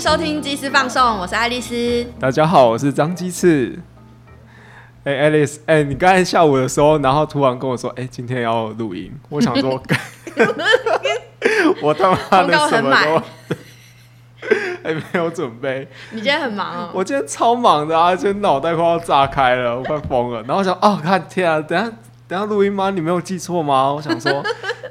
[0.00, 2.06] 迎收听鸡丝放送，我是爱丽丝。
[2.18, 3.78] 大家好，我是张鸡翅。
[5.04, 9.82] 哎、i c e 哎、你刚才下午的时候，然后突然跟我说，哎、今天要录音，我想说，
[11.82, 13.22] 我他妈的什么都
[14.82, 15.86] 还没有准备。
[16.12, 16.90] 你今天很忙哦。
[16.94, 20.38] 我今天超忙的啊，今天脑袋快要炸开了，我快疯了。
[20.44, 21.92] 然后我想，哦，看天啊，等下
[22.26, 22.88] 等下录音吗？
[22.88, 23.92] 你没有记错吗？
[23.92, 24.42] 我想说，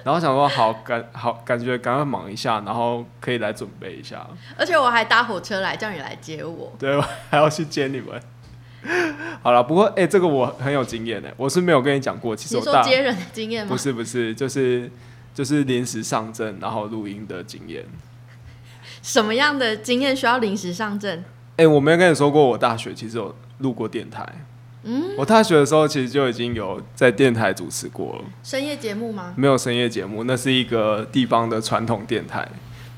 [0.03, 4.25] 然后想说，好感好感觉赶快忙一下，然后可以来准备一下。
[4.57, 6.73] 而且我还搭火车来叫你来接我。
[6.79, 8.21] 对，我还要去接你们。
[9.41, 12.33] 好了，不过哎、这个我很有经验的，我是没有跟你讲过。
[12.33, 13.77] 其实你我大说接人的经验吗不？
[13.77, 14.89] 是不是，就是
[15.33, 17.83] 就是临时上阵然后录音的经验。
[19.01, 21.23] 什么样的经验需要临时上阵？
[21.57, 24.25] 哎、我没有跟你说过，我大学其实有录过电台。
[24.83, 29.33] 嗯，我大学的时候其实就已经有在电台主持过了，深夜节目吗？
[29.35, 32.47] 没有深夜节目，那是一个地方的传统电台。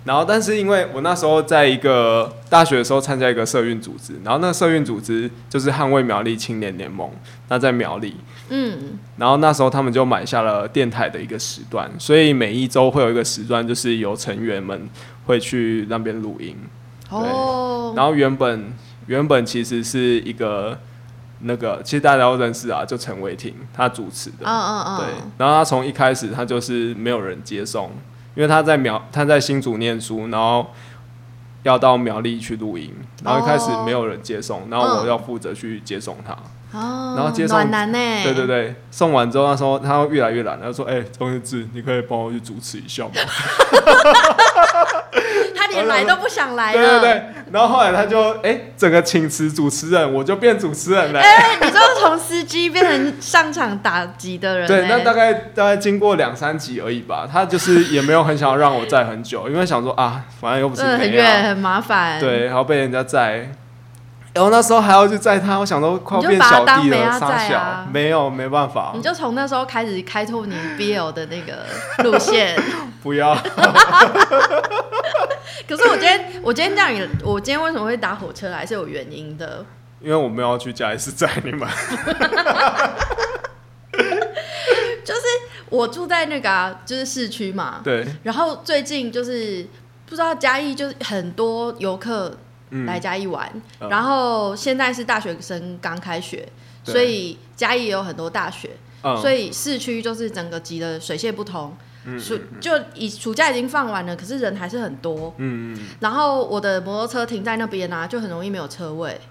[0.03, 7.07] 然后，但是因为我那时候在一个大学的时候参加一个社运组织，然后那个社运组织就是捍卫苗栗青年联盟，
[7.49, 8.15] 那在苗栗，
[8.49, 14.89] 嗯，然后那时候他们就买下了电台的一个时段，所以每一周会有一个时段，就是由成员们
[15.27, 16.55] 会去那边录音。
[17.11, 18.73] 哦，然后原本
[19.05, 20.79] 原本其实是一个
[21.43, 25.07] 那个，其实大家都认识啊，就陈伟霆他主持的，嗯嗯嗯，对。
[25.37, 27.91] 然后他从一开始他就是没有人接送，
[28.35, 30.67] 因为他在苗他在新竹念书，然后
[31.63, 36.35] 要到苗栗去录音，然后一开始没有人接送，然后我要负责去接送他。
[36.73, 38.23] 哦，然后接送暖男呢？
[38.23, 44.31] 对对对，送完之后，那时候他越来越懒，他就说：“哎、钟日志，你可以帮我去主持一下吗他
[45.71, 46.99] 连来都不想？”来对了。
[46.99, 51.19] 对对，然后后来他就哎、整个请辞主持人，我就变主持人了。
[51.19, 57.27] 哎、你知道从司机变成上场打击的人、对，那大概概大概经过两三集而已吧。
[57.31, 63.49] 他就是也没有很想要让我载很久，因为想说啊，反正又不是很远，很麻烦。，对，然后被人家载。
[64.33, 71.65] 然后那时候还要去载他，我想都快要变小弟了，傻小，啊没有没办法你，就从那时候开始开拓你 BL 的那个
[72.03, 72.57] 路线。
[73.03, 73.35] 不要。
[75.67, 79.65] 可是我今天，我今天这样也，我今天为什么会打火车来是有原因的。
[79.99, 81.67] 因为我没有要去嘉义市载你们。
[85.03, 85.21] 就是
[85.69, 89.67] 我住在那个、啊、就是市区嘛，对，然后最近就是
[90.05, 92.37] 不知道嘉义就是很多游客嗯，
[92.85, 96.47] 来嘉义玩，嗯然后现在是大学生刚开学，
[96.83, 98.71] 所以嘉义也有很多大学，
[99.03, 101.75] 嗯所以市区就是整个挤的水泄不通。
[102.03, 105.31] 嗯暑就以暑假已经放完了，可是人还是很多。
[105.37, 109.21] 嗯嗯然后我的摩托车停在那边啊，就很容易没有车位，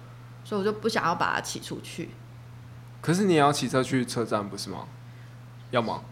[0.44, 2.10] 所以我就不想要把它骑出去。
[3.00, 4.84] 可是你也要骑车去车站不是吗？
[5.72, 6.02] 要吗？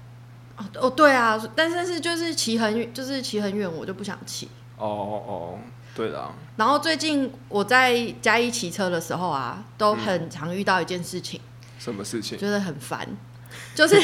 [0.56, 4.49] 哦哦，对啊，但是是就是骑很远，就是骑很远，我就不想骑。
[4.78, 5.59] 哦哦哦，
[5.94, 11.41] 对的啊，然后最近我在嘉义骑车的时候啊，都很常遇到一件事情，
[11.78, 12.38] 什么事情？
[12.38, 13.06] 觉得很烦，
[13.75, 14.00] 就是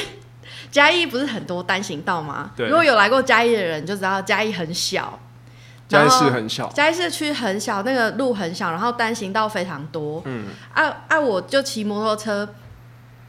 [0.71, 2.51] 嘉义不是很多单行道吗？
[2.57, 5.19] 对如果有来过嘉义的人就知道嘉义很小，
[5.89, 10.23] 嘉义市很小，嘉义市区很小，那个路很小，然后单行道非常多。
[10.25, 11.21] 嗯，啊啊！
[11.21, 12.49] 我就骑摩托车，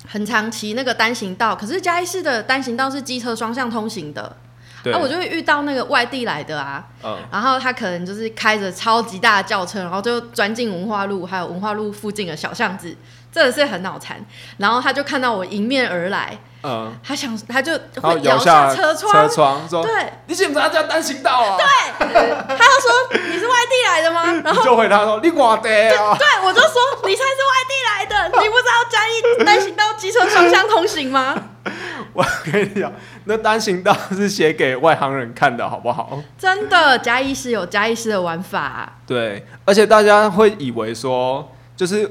[0.07, 4.44] 很常骑那个单行道，可是嘉义市的单行道是机车双向通行的，对，
[4.94, 12.96] 啊，我就会遇到那个外地来的啊，嗯然后他可能就是开着超级大的轿车，然后就钻进文化路，还有文化路附近的小巷子，
[13.31, 14.18] 真的是很脑残。
[14.57, 19.91] 然后他就看到我迎面而来，嗯，他想他就摇摇下车窗，车窗说对
[20.28, 21.57] ，：“你怎么要叫单行道啊？”
[22.00, 22.06] 对，
[22.47, 24.23] 他就说你是外地来的吗？
[24.44, 26.17] 然后你就回答说：“你我的啊。
[26.17, 26.73] 对我就说
[27.06, 31.35] 你才是外地来的，你不知道嘉义单行道机车双向通行吗？”
[32.13, 32.91] 我跟你讲，
[33.25, 36.22] 那单行道是写给外行人看的，好不好？
[36.38, 42.09] 真的，嘉义市有嘉义市的玩法、对，而且大家会以为说，就是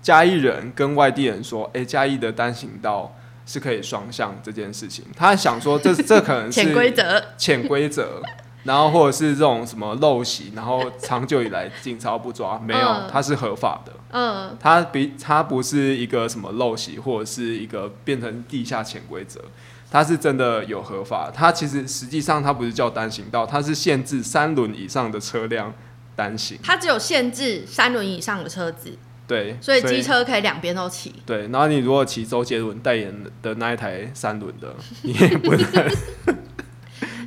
[0.00, 3.14] 嘉义人跟外地人说，哎、嘉义的单行道
[3.44, 7.24] 是可以双向这件事情，他想说这 这可能是潜规则。
[7.36, 8.22] 潜规则，
[8.64, 13.92] 然后或者是这种什么陋习，然后长久以来警察不抓，没有嗯，它是合法的。
[14.12, 19.40] 嗯，它比它不是一个什么陋习，或者是一个变成地下潜规则，
[19.92, 21.30] 它是真的有合法。
[21.32, 25.72] 它其实实际上它不是叫单行道，它是限制三轮以上的车辆
[26.16, 26.58] 单行。
[26.62, 28.96] 它只有限制三轮以上的车子，
[29.26, 31.14] 对，所以机车可以两边都骑。
[31.26, 35.66] 对，然后你如果骑周杰伦代言的那一台三轮的， 你也不能。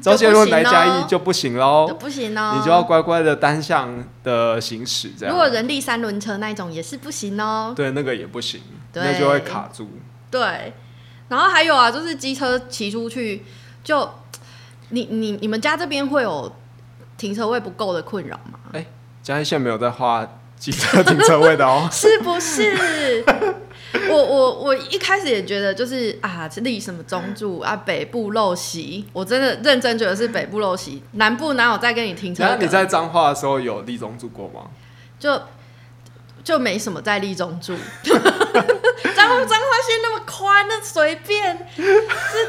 [0.02, 3.92] 周杰伦来嘉义就不行喽就，不行哦，你就要乖乖的单向
[4.24, 5.34] 的行驶，这样。
[5.34, 7.74] 如果人力三轮车那一种也是不行哦。
[7.76, 8.62] 对那个也不行，
[8.94, 9.90] 对那就会卡住。
[10.30, 10.74] 对，
[11.28, 13.44] 然后还有啊，就是机车骑出去，
[13.84, 14.10] 就
[14.90, 16.52] 你你你们家这边会有
[17.18, 18.60] 停车位不够的困扰吗？
[19.24, 21.88] 嘉义县没有在画机车停车位的哦。
[21.92, 23.24] 是不是？
[24.08, 34.70] 我我我一开始也觉得就是啊，立什么中柱啊，北部陋习，我真的认真觉得是北部陋习，南部哪有在跟你停车你在彰化的时候有立中柱过吗？
[35.18, 35.42] 就
[36.46, 37.76] 就没什么在立中柱。
[38.04, 38.14] 彰
[39.14, 41.84] 彰化县那么宽，那随便，是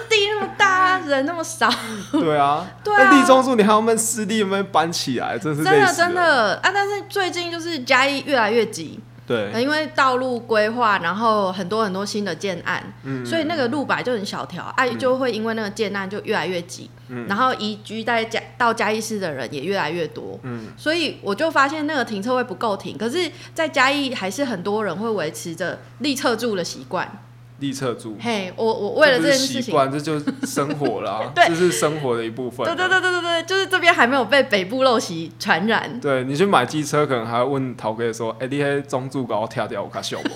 [0.08, 1.68] 地那么大，人那么少，
[2.12, 5.38] 对啊，对啊那立中住你还要问湿地有没有搬起来？
[5.38, 6.70] 真是真的真的啊！
[6.72, 13.26] 但是最近就是嘉义越来越挤，对，呃因为道路规划，然后很多很多新的建案，嗯。
[13.26, 17.26] 所以那个路摆就很小条，啊，就会因为那个建案就越来越挤，嗯。
[17.26, 20.68] 然后移居在嘉到嘉义市的人也越来越多，嗯。
[20.76, 27.10] 所以我就发现那个停车位不够停，可是，在嘉义还是很多人会维持着立侧柱的习惯。
[27.58, 28.16] 立侧柱。
[28.20, 32.66] 嘿，我我为了这件事情，习惯，这就是生活啦 对这是生活的一部分。
[32.66, 35.98] 对对对对对对，就是这边还没有被北部陋习传染。
[36.00, 40.30] 对你去买机车，可能还要问陶哥说：“哎、你黑中柱搞我跳掉，我卡秀不？”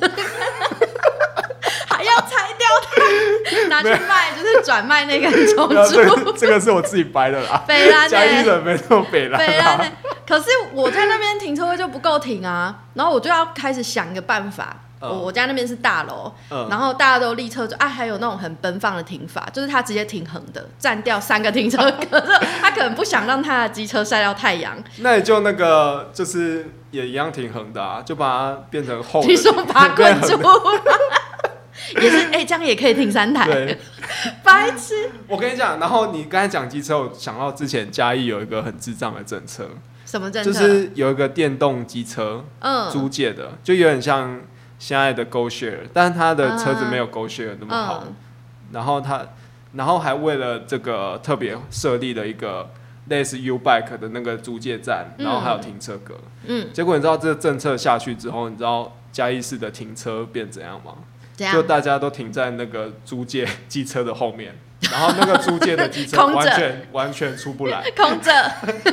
[1.89, 2.67] 还要拆掉
[3.45, 6.25] 它， 拿去卖，就是转卖那个中然后 这柱。
[6.25, 8.43] 个这个是我自己掰的啦，北兰嘉义？
[8.47, 8.75] 人没
[9.13, 9.85] 北兰呢？
[10.27, 14.75] 可是我在那边停车位就不够停啊，然后我就要开始想一个办法。
[15.03, 21.79] 嗯我我家那边是大楼，嗯然后大家都立车柱啊，还有那种很奔放的停法，就是他直接停横的，占掉三个停车
[22.11, 22.21] 格，
[22.61, 24.77] 他可能不想让他的机车晒到太阳。
[24.99, 29.29] 那也就那个就是也一样挺横的啊，就把它变成厚的。
[29.29, 30.39] 你说把它困住
[31.99, 33.79] 也是哎、这样也可以停三台对，
[34.45, 35.11] 白痴。
[35.27, 39.67] 我跟你讲，然后你刚才讲机车，我想到之前嘉义有一个很智障的政策，
[40.05, 40.53] 什么政策？
[40.53, 44.41] 就是有一个电动机车嗯租借的，就有点像
[44.81, 48.03] 现在的 Go Share，但是它的车子没有 Go Share 那么好。
[48.05, 48.17] 嗯
[48.73, 49.27] 然后他，
[49.75, 52.71] 然后还为了这个特别设立了一个
[53.09, 56.15] 类似 U Bike 的那个租借站，嗯然后还有停车格。
[56.47, 60.95] 嗯，结果你知道这个政策下去之后，你知道嘉义市的停车变怎样吗？
[61.53, 64.55] 就大家都停在那个租借 机车的后面，
[64.91, 68.33] 然后那个租借的机车完全完全出不来，空着，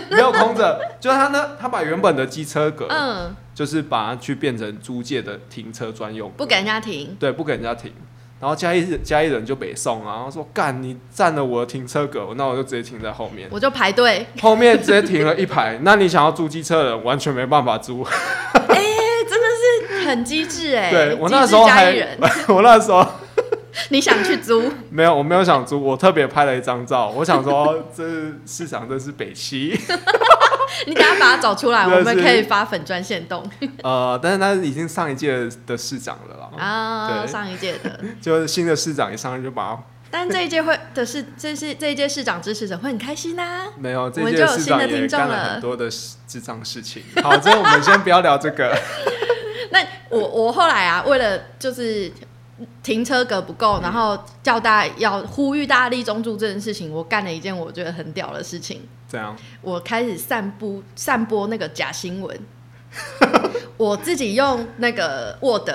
[0.10, 7.94] 没有空着，就是他呢，他把原本的机车格，嗯，就是把它去变成租借的停车专用，不给人家停，对，不给人家停。
[8.40, 14.28] 然后加一人嘉义人就北送啊，然后说干你占了我的停车格，那我就直接停在后面，我就排队。
[14.40, 15.80] 后面直接停了一排。
[15.82, 18.04] 那你想要租机车的人完全没办法租。
[18.04, 18.78] 哎、
[19.28, 19.48] 真的
[19.98, 20.92] 是很机智哎。
[20.94, 21.92] 对 我那时候还
[22.48, 23.04] 我那时候
[23.90, 24.72] 你想去租？
[24.90, 28.04] 没有，我没有想租，我特别拍了一张照，我想说 这
[28.46, 29.80] 市场真是北七。
[30.86, 33.44] 你等下把它找出来，我们可以发粉专线动
[33.84, 37.08] 呃，但是他已经上一届的市长了啦，啊。
[37.10, 45.90] 对上一届的，就是新的市长一上任就把他但这一届会的是，这是这一届市长支持者会很开心呐、没有这我们届就有新的市长也听众了干了很多的
[46.28, 47.02] 智障事情。
[47.24, 48.78] 好，这我们先不要聊这个。
[49.72, 49.80] 那
[50.10, 52.12] 我我后来啊，为了就是
[52.82, 58.82] 停车格不够，然后叫大家要呼吁大家立中柱这件事情，我干了一件我觉得很屌的事情。
[59.10, 62.40] 这样，我开始散播散播那个假新闻，
[63.78, 65.70] 我自己用那个 Word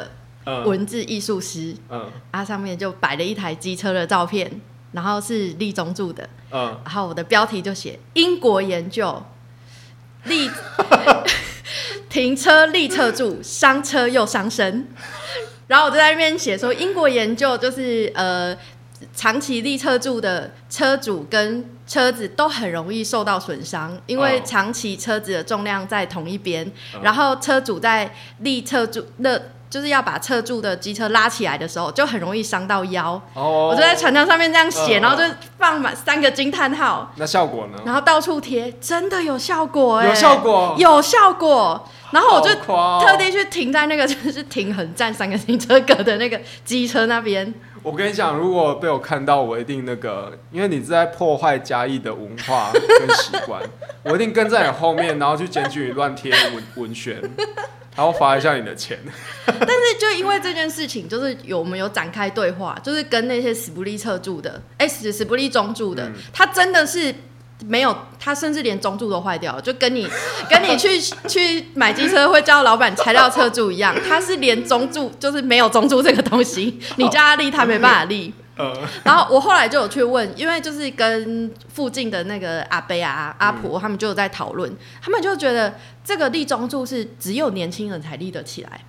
[0.45, 0.65] 嗯。
[0.65, 2.11] 文字艺术师，嗯。
[2.33, 4.61] 它上面就摆了一台机车的照片，
[4.93, 9.23] 然后是立中柱的，嗯，然后我的标题就写英国研究
[10.25, 10.51] 立
[12.11, 14.87] 停车立侧柱伤车又伤身，
[15.73, 18.55] 然后我就在那边写说英国研究就是呃
[19.15, 29.41] 长期立车柱的车主跟车子都很容易受到损伤，因为哦长期车子的重量在同一边，嗯然后车主在立车柱那。
[29.73, 33.19] 就是要把侧柱的机车拉起来的时候，就很容易伤到腰。
[33.33, 35.25] 哦，我就在传单上面这样写，嗯然后就
[35.57, 37.79] 放满三个惊叹号，那效果呢？
[37.87, 41.89] 然后到处贴，真的有效果哎、有效果，有效果。
[42.11, 53.63] 然后我就特地去停在那个就是停横站三个停车格的那个机车那边，我跟你讲，如果被我看到，我一定那个，因为你是在破坏嘉义的文化跟习惯，
[54.05, 57.19] 我一定跟在你后面，然后去检举你乱贴文文宣，
[57.97, 58.99] 然后罚一下你的钱。
[59.47, 67.15] 但是就因为这件事情，就是有我们有展开对话，就是跟那些死不立侧柱的，哎、死死不立中柱的，嗯他真的是。
[67.65, 70.09] 没有，他甚至连中柱都坏掉了，就跟你
[70.51, 78.35] 跟你去去买机车会叫老板拆掉车柱一样，他是连中柱就是没有中柱这个东西，你叫他立他没办法立。
[78.57, 88.81] 呃，然后我后来就有去问，因为就是跟附近的那个阿伯啊、阿婆他们就有在讨论，他们就觉得这个立中柱是只有年轻人才立得起来，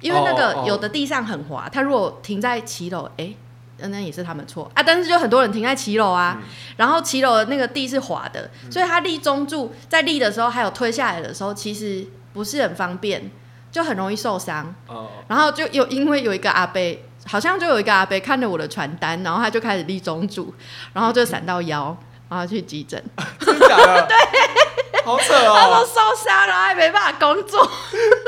[0.00, 0.64] 因为那哦个哦。
[0.66, 3.32] 有的地上很滑，他如果停在骑楼，哎、
[3.78, 6.42] 那也是他们错啊，但是就很多人停在骑楼啊，
[6.76, 13.30] 然后骑楼的那个地是滑的，所以他立中柱在立的时候，还有推下来的时候，其实不是很方便，
[13.70, 14.74] 就很容易受伤。
[14.88, 16.80] 哦，然后就有因为有一个阿伯，
[17.26, 20.52] 好像就有一个阿伯看着我的传单，然后他就开始立中柱，
[20.92, 21.96] 然后就闪到腰，
[22.28, 23.02] 然后去急诊。
[23.40, 24.06] 真的假的？
[24.08, 27.68] 对，好扯哦他说哦，受伤，然后还没办法工作，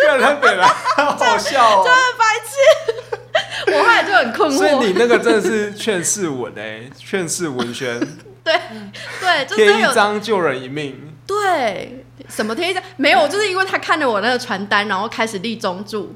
[0.06, 1.84] 干太北了， 好笑哦。
[1.84, 2.54] 真的白痴。
[3.66, 7.98] 我后来就很困惑所以，你那个真的是劝世文哎，劝世文宣，
[8.44, 8.60] 对
[9.20, 11.12] 对，就贴一张救人一命。
[11.26, 16.14] 对什么贴一张没有，就是因为他看了我那个传单，然后开始立中柱，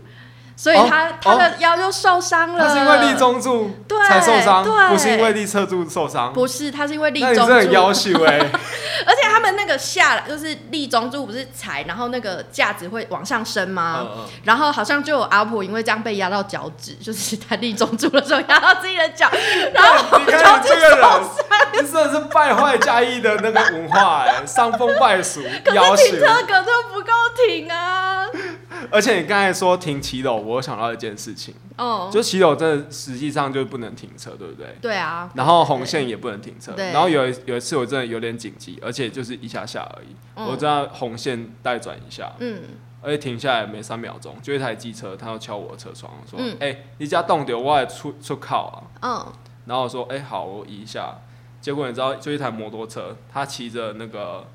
[0.60, 2.66] 所以他、哦他的腰就受伤了。
[2.66, 6.32] 他是因为立中柱对才受伤，对不是因为立侧柱受伤。
[6.32, 8.38] 不是，他是因为立中柱，这很要求哎，
[9.06, 13.98] 而且他们那个下来就是立中柱不是踩，然后那个架子会往上升吗？
[14.02, 19.30] 嗯嗯然后好像就有阿婆因为这样被压到脚趾，就是他立中柱的时候压到自己的脚，
[19.72, 21.24] 然后你看脚趾你这个人受伤。，
[21.72, 25.40] 你真的是败坏嘉义的那个文化哎，伤风败俗，
[25.72, 26.20] 要求可是停。
[26.20, 27.12] 车格就不够
[27.46, 28.17] 停啊！
[28.90, 34.76] 而且你刚才说停骑楼，我有想到一件事情，哦，就骑楼真的实际上就不能停车，对不对？
[34.80, 36.92] 对啊，然后红线也不能停车，对。
[36.92, 40.46] 然后有一有一次我真的有点紧急，而且就是一下下而已，嗯。
[40.46, 42.62] 我知道红线带转一下，嗯，
[43.02, 48.76] 而且停下来没三秒钟，就一台机车，他要敲我的车窗，说：“哎、嗯你家冻掉，我也出出靠啊。
[49.02, 49.32] 嗯，”
[49.66, 51.14] 然后我说：“哎、好，我移一下。”
[51.60, 54.46] 结果你知道，就一台摩托车，他骑着那个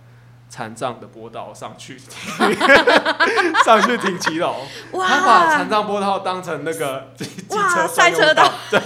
[0.54, 1.98] 残障的波道上去，
[3.66, 4.58] 上去停骑楼，
[4.92, 8.80] 他把残，障波道当成那个机车专用道，对，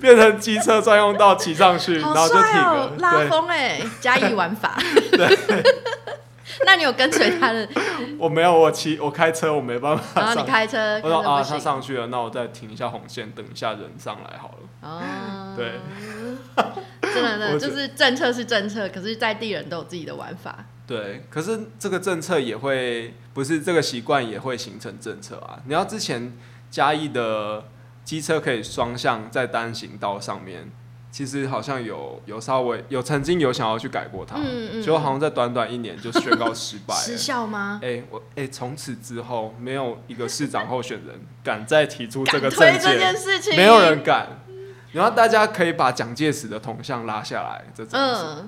[0.00, 3.28] 变成机车专用道骑上去，然好后就停了，，拉对。
[3.28, 4.76] 风哎，加一玩法。
[5.12, 5.38] 对。
[6.66, 7.68] 那你有跟随他的，
[8.18, 10.42] 我没有，我骑我开车，我没办法然后上。
[10.44, 14.56] 你开车，我说啊，他上去了，那我再停一下红线，等一下人上来好了。
[14.82, 15.74] 哦，对，
[17.14, 20.66] 真的真的就是政策是政策，可是在地人都有自己的玩法。
[20.86, 25.60] 对，可是这个政策也会，不是这个习惯也会形成政策啊。
[25.66, 26.32] 你要之前
[26.70, 27.64] 嘉义的
[28.04, 30.70] 机车可以双向在单行道上面，
[31.12, 37.18] 其实好像有有稍微有曾经有想要去改过它，嗯嗯，结果好像在短短一年就宣告失败 失了。
[37.18, 37.80] 效吗？
[37.82, 44.26] 哎、我哎，从、此之后没有一个市长候选人敢再提出这敢个政见，件事情，没有人敢。
[44.98, 47.98] 然后大家可以把蒋介石的铜像拉下来，这种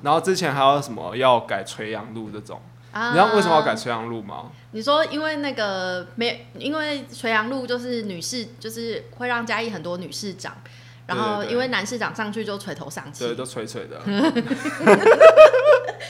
[0.02, 3.72] 然后之前还有什么要改垂杨路这种，啊你知道为什么要改？
[3.76, 4.50] 垂杨路吗？
[4.72, 10.52] 你说因为那个没，因为垂杨路就是女士，就是会让嘉义很多女市长，
[11.06, 14.00] 然后因为男市长上去就垂头丧气对，气，都垂垂的，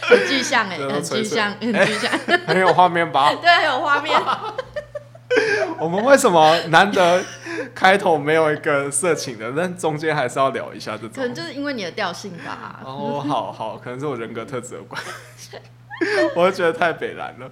[0.03, 2.11] 很具象哎，很具象，很具象，
[2.47, 3.31] 很有画面吧？
[3.43, 4.19] 对，很有画面。
[5.79, 7.23] 我们为什么难得
[7.75, 11.11] 开头没有一个色情的，但中间还是要聊一下这种？
[11.15, 12.81] 可能就是因为你的调性吧。
[12.85, 15.01] 哦，好好，可能是我人格特质有关
[15.37, 15.57] 系，
[16.37, 17.51] 我就觉得太北蓝了。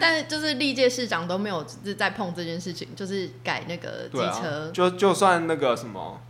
[0.00, 4.70] 但是就是历届市长都没有就是在碰这件事情，就是改那个机车啊，。
[4.72, 6.20] 就就算那个什么，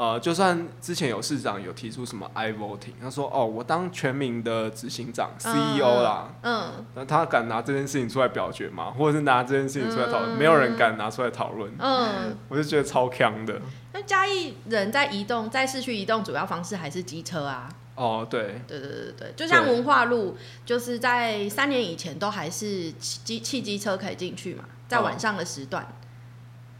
[0.00, 8.92] 呃，就算之前有市长有提出什么 i voting，他说哦，我当全民的执行长、CEO 啦，嗯，那他敢拿这件事情出来表决吗？
[8.92, 10.34] 或者是拿这件事情出来讨论？
[10.34, 13.60] 嗯没有人敢拿出来讨论，嗯，我就觉得超强的。
[13.92, 17.68] 那嘉义人在移动，在市区移动主要方式还是机车啊。
[17.94, 25.86] 哦，对，对对对对对，就像文化路，就是在三年以前都还是汽机汽机车可以进去嘛，在哦晚上的时段。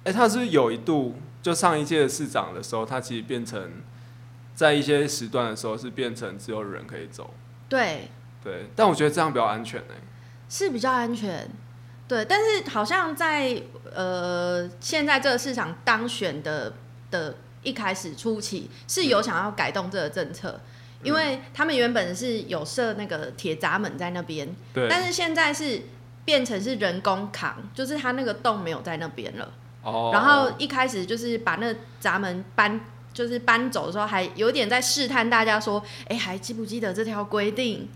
[0.04, 3.70] 哎、他是有一度就上一届的市长的时候，他其实变成
[4.54, 7.32] 在一些时段的时候是变成只有人可以走，
[7.68, 8.08] 对，
[8.44, 9.94] 对，但我觉得这样比较安全呢、
[10.48, 11.48] 是比较安全。
[12.06, 13.62] 对，但是好像在
[13.94, 16.74] 呃现在这个市场当选的
[17.08, 20.60] 的一开始初期是有想要改动这个政策，
[21.04, 25.82] 因为他们原本是有设那个铁闸门在那边，对，但是现在是
[26.24, 29.52] 变成是人工扛，就是它那个洞没有在那边了。
[29.82, 32.80] 哦，然后一开始就是把那闸门搬，
[33.12, 37.88] 就是搬走的时候，还有点在试探大家说，哎，还记不记得这条规定？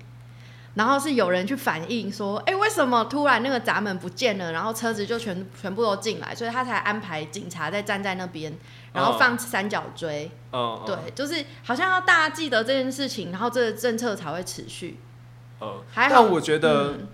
[0.75, 8.53] 然后是有人去反映说，哎，为什么突然那个闸门不见了，然后车子就全全部都进来，所以他才安排警察在站在那边，
[8.93, 14.99] 然后放三角锥，嗯，嗯，对，就是好像要大家记得这件事情，然后这个政策才会持续。
[15.61, 17.09] 呃，还好但我觉得，嗯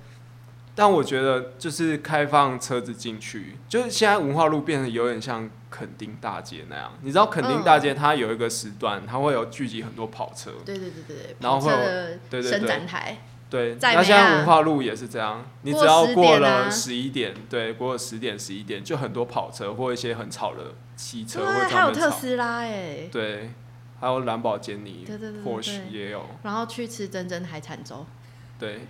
[0.75, 6.93] 但我觉得就是开放车子进去，就是现在文化路变得有点像垦丁大街那样。
[7.03, 11.79] 你知道垦丁大街它有一个时段，它会有聚集很多跑车，对对对对对，然后会有
[12.31, 12.67] 对对对。
[12.67, 13.19] 展台，
[13.51, 23.51] 对，在那现在文化路也是这样，你只要过了十一点，对，过了十点十一点，就很多跑车或一些很吵的汽车会对，在还有特斯拉哎，对，
[24.01, 28.07] 还有兰博基尼对对对对或许对也有，然后去吃真真海产粥，
[28.61, 28.81] 对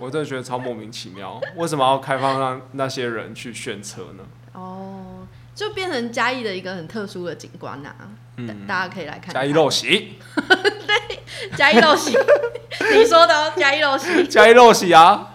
[0.00, 4.24] 我真的觉得超莫名其妙，为什么要开放让那些人去选车呢？
[4.54, 8.06] 哦，就变成嘉义的一个很特殊的景观呐、大
[8.38, 9.34] 嗯，大家可以来看看。
[9.34, 11.20] 嘉义陋习， 对
[11.56, 12.16] 嘉义陋习，
[12.96, 14.26] 你说的哦，嘉义陋习。
[14.26, 15.34] 嘉义陋习啊，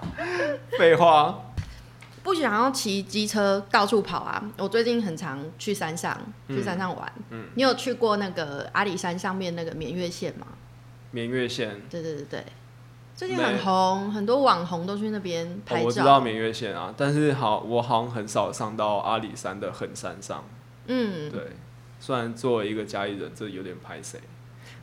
[0.77, 1.53] 废话，
[2.23, 4.43] 不想要骑机车到处跑啊！
[4.57, 7.11] 我最近很常去山上，去山上玩。
[7.29, 10.47] 嗯你有去过那个阿里山上面那个绵月线吗？
[11.11, 12.43] 绵月线，对对对对，
[13.15, 15.85] 最近很红，很多网红都去那边哦拍照。
[15.85, 20.43] 我知道明月线啊，但是好，我好像很少上到阿里山的横山上。
[20.87, 21.41] 嗯，对，
[21.97, 24.19] 虽然作为一个嘉义人，这有点拍谁。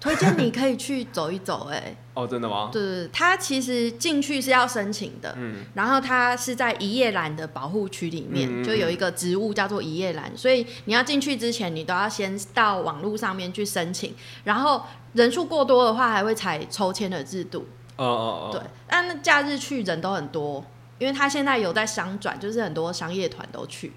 [0.01, 2.71] 推荐你可以去走一走、哎， 哦，真的吗？
[2.73, 17.67] 对对对，它其实进去是要申请的，嗯，然后它是在一叶兰的保护区里面，就有一个植物叫做一叶兰，所以你要进去之前，你都要先到网络上面去申请，然后人数过多的话，还会采抽签的制度。
[18.05, 20.65] 哦哦哦，对，但那假日去人都很多，
[20.99, 23.93] 因为他现在有在商转，就是很多商业团都去，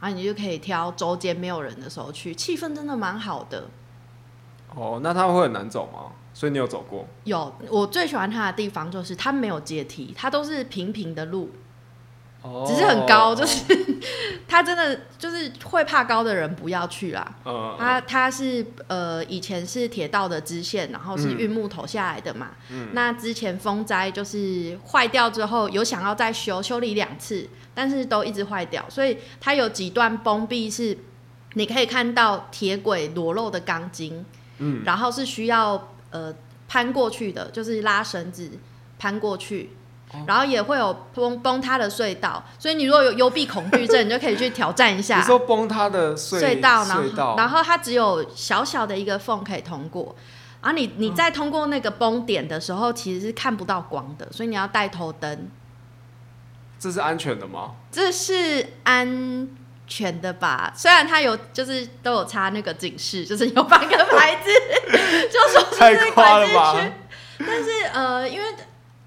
[0.00, 3.64] 然后你就可以挑周间没有人的时候去，气氛真的蛮好的。
[4.74, 6.12] 哦，那他会很难走吗？
[6.32, 7.04] 所以你有走过？
[7.24, 11.50] 有我最喜欢他的地方就是他没有阶梯，他都是平平的路，
[12.42, 13.64] 哦，只是很高，就是
[14.48, 17.34] 他真的就是会怕高的人不要去啦。
[17.44, 22.52] 呃，它它是呃以前是铁道的支线，然后是嗯运木头下来的嘛。
[22.70, 30.96] 嗯那之前风灾就是坏掉之后，有想要再修，修理两次，但是都一直坏掉，所以它有几段崩壁是
[31.54, 34.24] 你可以看到铁轨裸露的钢筋，
[34.58, 36.34] 嗯，然后是需要呃
[36.68, 38.50] 攀过去的，就是拉绳子
[38.98, 39.70] 攀过去。
[40.12, 45.18] 哦然后也会有崩崩塌的隧道，所以你如果有幽闭恐惧症，你就可以去挑战一下。
[45.18, 50.16] 你说崩塌的隧隧道，然隧道后然后它只有小小的一个缝可以通过，
[50.60, 55.48] 然后你你在通过那个崩点的时候，其实是看不到光的，所以你要带头灯，
[56.78, 57.76] 这是安全的吗？
[57.92, 59.48] 这是安
[59.86, 60.72] 全的吧？
[60.74, 64.50] 虽然它有就是都有插那个警示，就是有半个牌子，
[65.30, 68.46] 就说太是夸了吧管制区，但是呃，因为。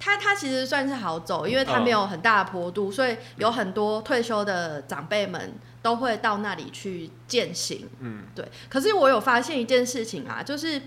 [0.04, 1.84] 它它其实算是好走，因为它嗯。
[1.84, 7.88] 没有很大的坡度，所以有很多退休的长辈们都会到那里去践行。
[8.00, 10.82] 嗯，对，可是我有发现一件事情啊，就是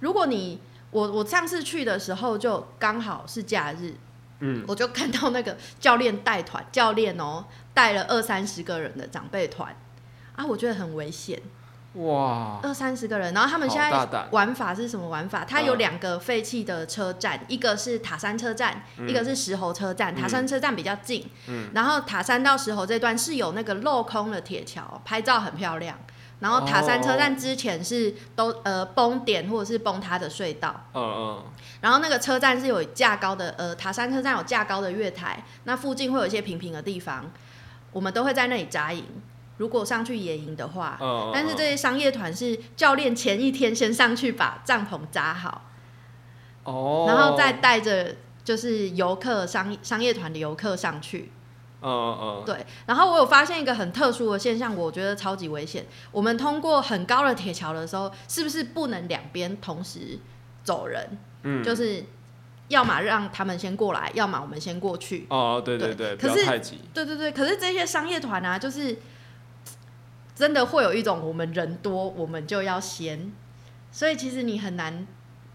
[0.00, 3.94] 如果你我我上次去的时候就刚好是假日，
[4.40, 9.74] 嗯，我就看到那个教练带团，教练哦带了二三十个人的长辈团。
[10.36, 11.40] 啊，我觉得很危险，
[11.94, 15.44] 哇，二三十个人，然后他们现在好大胆玩法是什么玩法？
[15.44, 20.14] 它有嗯两个废弃的车站，一个是塔山车站，一个是石猴车站。
[20.14, 25.98] 塔山车站比较近，嗯然后塔山到石猴这段是有那个镂空的铁桥，拍照很漂亮。
[26.40, 31.42] 然后塔山车站之前是都呃崩点或者是崩塌的隧道，嗯嗯，
[31.80, 37.24] 然后那个车站是有架高的，呃，塔山车站有架高的月台，那附近会有一些平平的地方，
[37.90, 39.04] 我们都会在那里扎营。
[39.58, 45.70] 如果上去野营的话，嗯但是这些商业团是教练前一天先上去把帐篷扎好，
[46.64, 51.30] 哦，然后再带着就是游客商商业团的游客上去。
[51.80, 55.86] 嗯嗯对，然后我有发现一个很特殊的现象，我觉得超级危险。
[56.10, 60.18] 我们通过很高的铁桥的时候，是不是不能两边同时
[60.64, 61.18] 走人？
[61.44, 62.02] 嗯，就是
[62.66, 65.28] 要么让他们先过来，要么我们先过去。
[65.30, 68.96] 哦，对对对，可是要太急，对对对，可是这些商业团啊，就是
[70.38, 73.32] 真的会有一种我们人多，我们就要先，
[73.90, 75.06] 所以其实你很难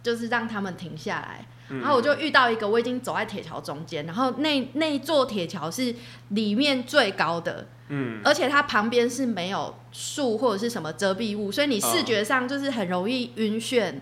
[0.03, 1.45] 就是让他们停下来。
[1.69, 5.95] 嗯然后我就遇到一个，我已经走在铁桥中间，然后那那一座铁桥是
[6.29, 13.95] 里面最高的，嗯，而且它旁边是没有树或者是什么遮蔽物，所以你视觉上就是很容易晕眩。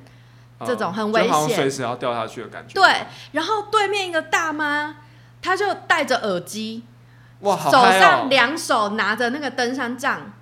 [0.64, 2.74] 这种很危险随时要掉下去的感觉。
[2.76, 4.96] 对，然后对面一个大妈，
[5.42, 6.84] 她就戴着耳机，
[7.40, 10.34] 哇，好手上哦，两手拿着那个登山杖，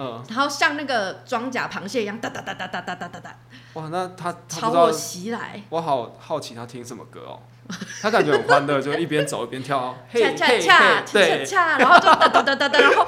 [0.00, 3.36] 嗯，然后像那个装甲螃蟹一样哒哒哒哒哒哒哒哒哒。
[3.72, 7.40] 哇，那他他朝我袭来，我好好奇他听什么歌哦，
[8.00, 13.06] 他感觉很欢乐，就一边走一边跳，嘿恰恰恰，恰，恰，然后就哒哒哒哒哒，然后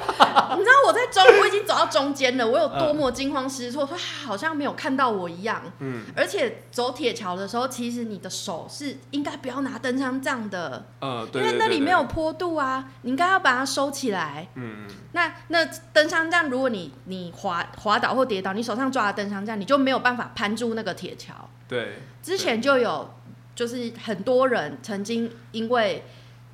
[0.57, 5.61] 你知道我在中，我已经走到中间了，我有多么惊慌失措，说他好像没有看到我一样。
[5.79, 10.85] 嗯而且走铁桥的时候，其实你的手是应该不要拿登山杖的，
[11.33, 14.47] 因为那里没有坡度啊，你应该要把它收起来。
[14.55, 21.33] 嗯，那那登山杖，如果你你滑滑倒或跌倒，你手上抓的登山杖，你就没有办法攀住那个铁桥。
[21.67, 23.13] 对，之前就有，
[23.53, 26.03] 就是很多人曾经因为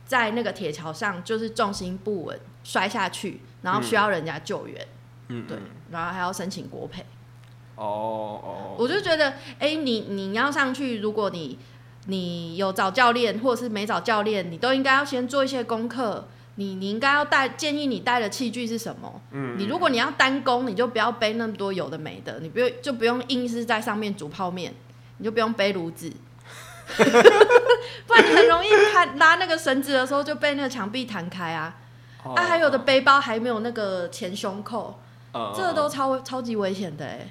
[0.05, 4.87] 在那个铁桥上就是重心不稳摔下去，然后需要人家救援，对
[5.29, 5.57] 嗯对，
[5.91, 7.05] 然后还要申请国赔。
[7.75, 11.59] 哦哦，我就觉得，哎、你你要上去，如果你
[12.07, 16.27] 你有找教练或者是没找教练，你都应该要先做一些功课。
[16.59, 19.21] 你你应该要带，建议你带的器具是什么？
[19.29, 24.73] 嗯，你如果你要单攻，你就不要背那么多有的没的，你不用就不用硬是在上面煮泡面，
[25.17, 26.11] 你就不用背炉子，
[26.97, 31.75] 不然你很容易看拉那个绳子的时候就被那个墙壁弹开啊。
[32.23, 34.99] 啊，还有的背包还没有那个前胸扣，
[35.55, 37.27] 这个都超超级危险的哎。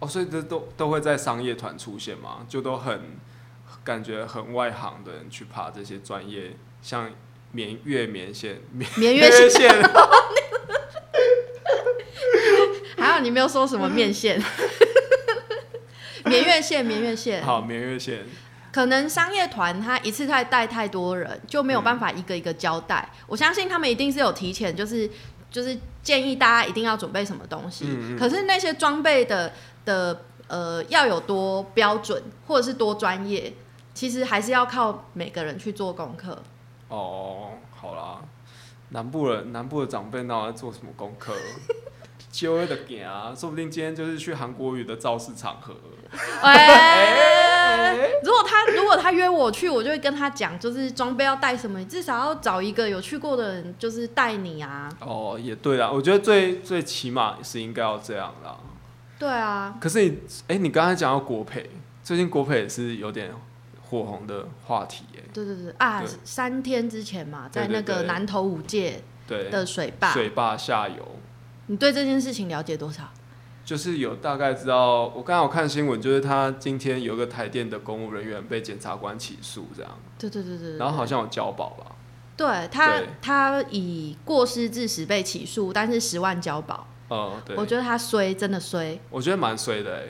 [0.00, 2.44] 哦，所以这都都会在商业团出现吗？
[2.48, 3.16] 就都很
[3.84, 7.10] 感觉很外行的人去爬这些专业，像。
[7.54, 9.70] 绵月绵线，绵月线，
[12.96, 14.42] 还好你没有说什么面线，
[16.24, 18.24] 绵月线，绵月线，好，绵月线。
[18.72, 23.06] 可能商业团他一次太带太多人，就没有办法一个一个交代。
[23.26, 25.10] 我相信他们一定是有提前，就是
[25.52, 27.86] 就是建议大家一定要准备什么东西。
[28.18, 29.52] 可是那些装备的
[29.84, 33.52] 的呃要有多标准，或者是多专业，
[33.94, 36.42] 其实还是要靠每个人去做功课。
[36.88, 38.20] 哦，好啦，
[38.88, 41.34] 南部人，南部的长辈那在做什么功课？
[42.30, 45.74] 就会的行啊，说不定今天就是去韩国语的造势场合。
[47.62, 54.88] 哎， 如果他如果他约我去，我就会跟他讲，就是装备要带什么，至少要找一个有去过的人，就是带你啊。
[55.00, 58.56] 哦，也对啊，我觉得最最起码是应该要这样啦。
[59.18, 59.76] 对啊。
[59.80, 61.70] 可是你，哎，你刚才讲到国培，
[62.02, 63.32] 最近国培也是有点。
[63.92, 71.06] 火红的话题，哎，对对对啊，三天之前嘛，在那个南投五界的水坝，水坝下游，
[71.66, 73.02] 你对这件事情了解多少？
[73.64, 81.86] 就是有大概知道，我刚刚有看新闻，就是他今天有个台电的公务人员被检察官起诉，这样，对对对对，然后好像有交保吧？
[82.36, 90.02] 对他，他以过失致死被起诉，但是十万交保，嗯，对，我觉得他衰，真的衰，我觉得蛮衰的，哎，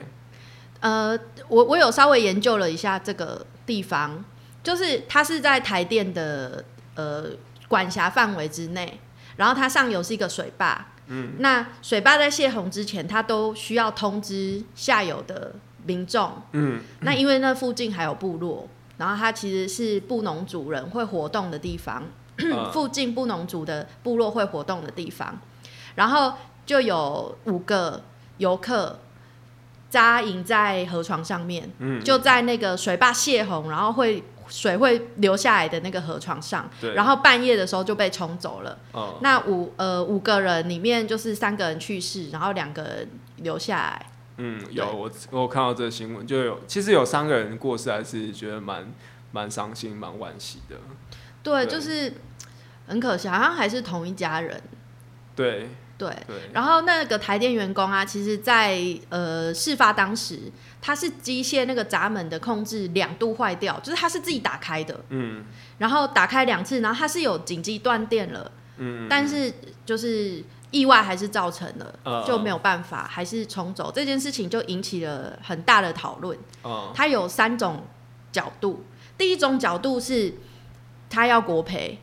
[0.80, 3.46] 呃，我我有稍微研究了一下这个。
[3.64, 4.24] 地方。
[4.64, 6.64] 就是他是在台电的
[6.96, 7.26] 呃
[7.68, 9.00] 管辖范围之内，
[9.36, 22.04] 然后它上游是一个水坝，嗯，那水坝在泄洪之前，它都需要通知下游的民众，嗯，那因为那附近还有部落，然后它其实是布农族人会活动的地方，
[22.72, 25.38] 附近布农族的部落会活动的地方，
[25.94, 26.34] 然后
[26.64, 28.02] 就有五个
[28.38, 28.98] 游客。
[29.90, 31.70] 扎营在河床上面，
[32.02, 38.78] 就在那个水坝泄洪，然后会水会流下来的那个河床上，然后半夜的时候就被冲走了。
[38.92, 44.06] 哦那五呃五个人里面就是三个人去世，然后两个人留下来。
[44.36, 48.92] 嗯，有我我看到这个新闻，就有其实有三个人过世，还是觉得蛮
[49.30, 50.76] 蛮伤心、蛮惋惜的。
[51.42, 52.14] 对，就是
[52.86, 54.62] 很可惜，好像还是同一家人。
[55.34, 55.68] 对。
[55.98, 56.10] 对，
[56.52, 58.76] 然后那个台电员工啊，其实，在
[59.08, 60.50] 呃事发当时，
[60.82, 65.44] 他是机械那个闸门的控制两度坏掉，就是它是自己打开的，嗯，
[65.78, 69.50] 然后打开两次，然后它是有紧急断电了，嗯，但是
[69.86, 70.42] 就是
[70.72, 73.92] 意外还是造成了，就没有办法，还是重走。
[73.94, 77.84] 这件事情就引起了很大的讨论，哦，它有三种
[78.32, 78.84] 角度，
[79.16, 80.34] 第一种角度是
[81.08, 82.00] 他要国赔。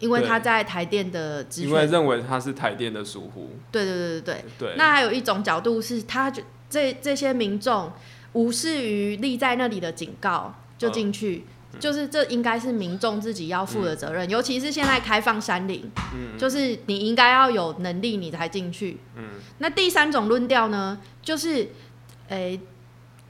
[0.00, 3.48] 因为他在台电的职因为认为他是台电的疏忽。
[3.70, 4.74] 对对对对对。
[4.76, 6.30] 那还有一种角度是，他
[6.68, 7.92] 这这些民众
[8.32, 11.44] 无视于立在那里的警告就进去，
[11.78, 14.28] 就是这应该是民众自己要负的责任。
[14.28, 18.98] 尤其是现在开放山林，嗯，就是你应该要有能力你才进去。
[19.16, 19.24] 嗯。
[19.58, 21.68] 那第三种论调呢，就是
[22.28, 22.60] 诶，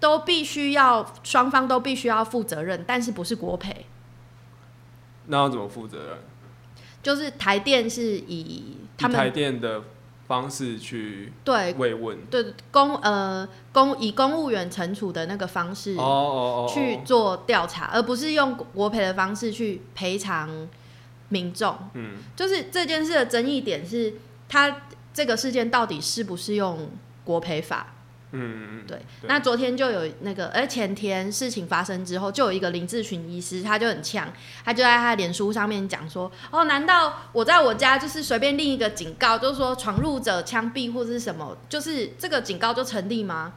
[0.00, 3.86] 都必须要双方都必须要负责任，但是不是国赔。
[5.26, 6.18] 那要怎么负责任？
[7.02, 9.82] 就是台电是以他们台电的
[10.26, 20.68] 方式去对慰问，对公呃公以公务员惩处的那个方式哦去做调查，而不是用国赔的方式去赔偿
[21.28, 21.76] 民众。
[21.94, 24.14] 嗯，就是这件事的争议点是，
[24.48, 24.82] 他
[25.12, 26.90] 这个事件到底是不是用
[27.24, 27.93] 国赔法？
[28.34, 29.00] 嗯嗯嗯，对。
[29.22, 34.32] 那昨天就有那个，而前天事情发生之后，就有一个林志群医师，他就很呛，
[34.64, 43.54] 他就在他的脸书上面讲说：“哦，难道我在我家就是随便另一个警告，就是说闯入者枪毙或者是什么，就是这个警告就成立吗？”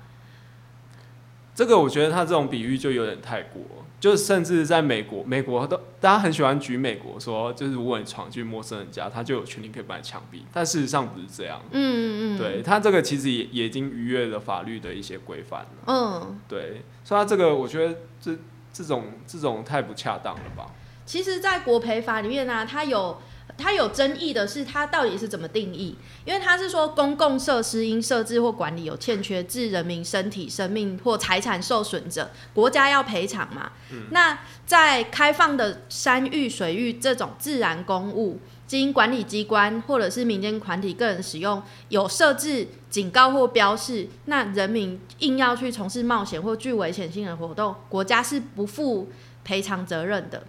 [1.55, 3.63] 这个我觉得他这种比喻就有点太过。
[3.99, 10.41] 就是甚至在美国，美国都大家很喜欢举美国说，就是如果你闯进陌生人家，他就有权利可以把你枪毙。
[10.53, 11.59] 但事实上不是这样。
[11.71, 12.37] 嗯嗯嗯。
[12.37, 15.67] 对他这个其实也也已经逾越了法律的一些规范了。
[15.87, 16.39] 嗯。
[16.47, 18.37] 对，所以他这个我觉得这
[18.71, 20.67] 这种这种太不恰当了吧？
[21.05, 23.17] 其实，在国赔法里面呢，它有
[23.57, 25.95] 它有争议的是它到底是怎么定义？
[26.25, 33.71] 因为它是说公共设施因设置或管理有欠缺，致人民身体、生命或财产受损者，国家要赔偿嘛。
[34.11, 38.39] 那在开放的山域、水域这种自然公物。
[38.67, 49.09] 经管理机关或者是民间团体个人使用有设置警告或标示，那人民硬要去从事冒险或具危险性的活动，国家是不负
[49.45, 50.43] 赔偿责任的。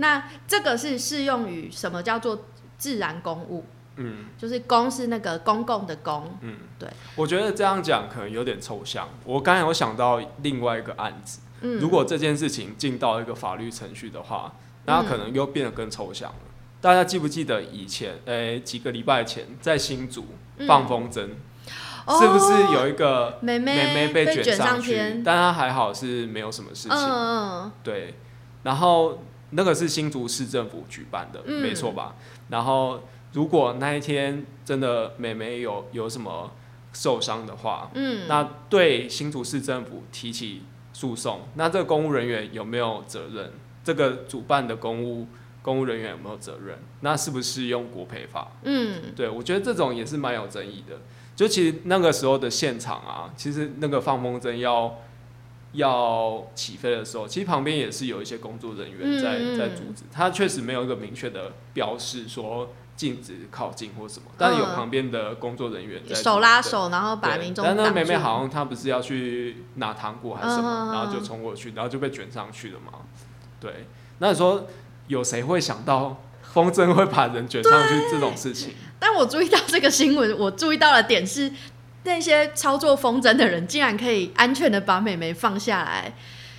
[0.00, 3.64] 那这个是适用于什么叫做自然公务？
[3.96, 6.36] 嗯，就是公是那个公共的公。
[6.40, 6.88] 嗯，对。
[7.16, 9.08] 我觉得这样讲可能有点抽象。
[9.24, 14.52] 我刚才有想到另外一个案子，嗯，如果这件事情进到一个法律程序的话，
[14.86, 16.36] 那可能又变得更抽象了。
[16.40, 16.46] 嗯
[16.80, 20.24] 大家记不记得以前，诶、几个礼拜前在新竹
[20.66, 21.28] 放风筝，
[22.18, 24.94] 是不是有一个妹妹妹被卷上去？
[24.94, 25.22] 天？
[25.22, 26.96] 但她还好是没有什么事情。
[26.96, 28.14] 嗯嗯对，
[28.62, 32.14] 然后那个是新竹市政府举办的，嗯没错吧？
[32.48, 33.00] 然后
[33.32, 36.50] 如果那一天真的美眉有有什么
[36.92, 43.52] 受伤的话，嗯，那对新竹市政府提起诉讼，那这个公务人员有没有责任？
[43.82, 45.26] 这个主办的公务
[45.62, 46.78] 公务人员有没有责任？
[47.00, 48.52] 那是不是用国赔法？
[48.64, 50.96] 嗯对我觉得这种也是蛮有争议的。
[51.34, 54.98] 就其实那个时候的现场啊，其实那个放风筝要
[55.72, 60.02] 要起飞的时候，其实旁边也是有一些工作人员在、在阻止。
[60.12, 72.98] 他确实没有一个明确的标示说禁止靠近或什么，但是有嗯旁边的工作人员在手拉手，然后把对民众但那妹妹好像她不是要去拿糖果还是什么，然后就冲过去，然后就被卷上去了嘛。
[73.60, 73.86] 对，
[74.18, 74.66] 那你说
[75.06, 78.74] 有谁会想到风筝会把人卷上去这种事情？
[78.98, 81.50] 但我注意到这个新闻，我注意到的点是，
[82.04, 86.12] 那些操作风筝的人竟然可以安全的把美眉放下来。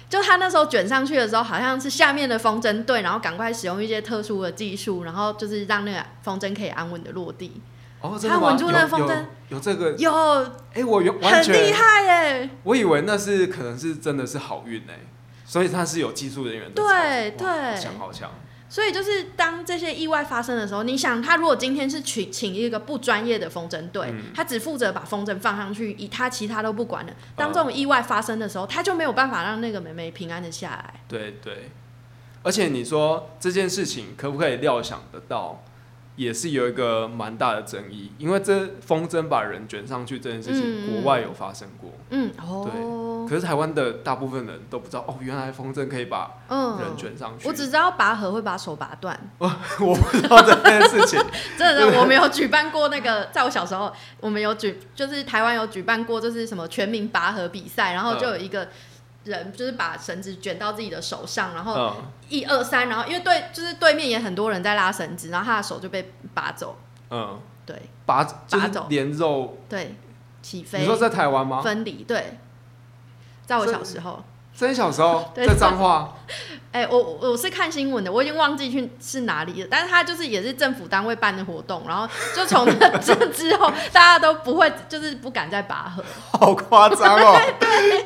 [0.09, 7.61] 就他那时候卷上去的时候，好像是下面的风筝队，然后赶快使用一些特殊的技术，然后就是让那个风筝可以安稳的落地。
[8.01, 8.41] 哦，真的吗？
[8.41, 9.15] 他稳住那个风筝
[9.47, 9.91] 有有这个？
[9.93, 10.11] 有
[10.73, 12.49] 哎、我有完很厉，害耶！
[12.63, 14.99] 我以为那是可能是真的是好运哎，
[15.45, 16.91] 所以他是有技术人员的操作。
[16.91, 18.31] 对好对强好强。
[18.71, 27.11] 所以就是当这些意外发生的时候，你想他如果今天是请请一个不专业的风筝队，嗯他只负责把风筝放上去，以他其他都不管了。
[27.35, 31.01] 当这种意外发生的时候，他就没有办法让那个妹妹平安的下来。
[31.09, 31.69] 对对，
[32.43, 35.61] 而且你说这件事情可不可以料想得到，
[36.15, 47.47] 也是有一个蛮大的争议，因为这风筝把人卷上去这件事情，国外有发生过，嗯，哦，可是台湾的大部分人都不知道，哦，原来风筝可以把嗯，人卷上去。
[47.47, 49.47] 我只知道拔河会把手拔断， 我
[49.95, 51.19] 不知道这件事情。
[51.57, 58.67] 真的，我们有举办过那个，在我小时候，我们有举，就是台湾有举办过，就是什么全民拔河比赛，然后就有一个
[59.23, 66.75] 人就是把绳子卷到自己的手上，然后嗯，一二三，然后因为对，就是对面也很多人在拉绳子，然后他的手就被拔走，
[67.09, 69.57] 嗯，对拔拔走连肉。
[69.69, 69.95] 对，
[70.41, 71.61] 起飞你说在台湾吗？
[71.61, 72.39] 分离，对，
[73.45, 74.23] 在我小时候，
[74.61, 76.15] 在你小时候 对在彰化，
[76.71, 86.03] 哎、我我是看新闻的，我已经忘记去是哪里了，但是他就是也是政府单位办的活动，然后就从那 之之后，大家都不会，就是不敢再拔河。
[86.31, 87.37] 好夸张哦！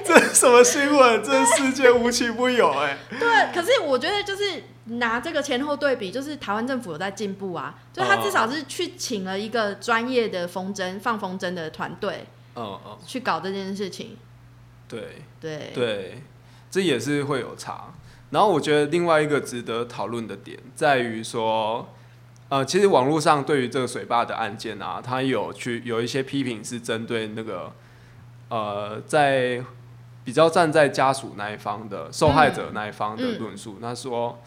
[0.04, 1.24] 这是什么新闻？
[1.24, 2.98] 这世界无奇不有哎。
[3.20, 14.18] 对，可是我觉得就是拿这个前后对比，就是台湾政府有在进步啊，就是他至少是去请了一个专业的风筝放风筝的团队嗯嗯，去搞这件事情。
[14.88, 16.24] 对对，对，
[16.76, 17.86] 这也是会有差。
[18.32, 21.88] 然后我觉得另外一个值得讨论的点在于说，
[22.50, 27.72] 呃，其实网络上对于这个水坝的案件啊，它有去有一些批评是针对那个
[28.50, 29.64] 呃，在
[30.26, 34.38] 比较站在家属那一方的受害者那一方的嗯论述，他说。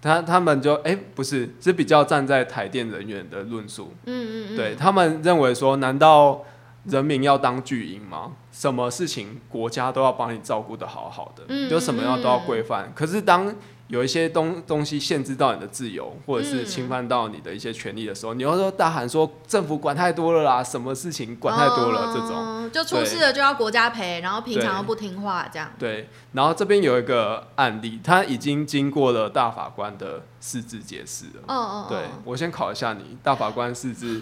[0.00, 6.44] 他他们就哎、不是，是比较站在台电人员的论述，嗯嗯嗯，对他们认为说，难道
[6.88, 8.32] 人民要当巨婴吗？
[8.52, 12.92] 什么事情国家都要帮你照顾的好好的，嗯就什么样都要规范。
[12.94, 13.54] 可是当
[13.86, 22.34] 有一些东东西限制到你的自由，或者是侵犯到你的一些权利的时候，你又说大喊说政府管太多了啦，什么事情管太多了、这种。
[22.36, 25.70] 嗯就出事了就要国家赔，然后平常又不听话，这样。
[25.78, 31.42] 对，然后这边有一个案例，他已经经过了大法官的四字解释了。
[31.46, 34.20] 嗯嗯，对嗯我先考一下你，大法官四字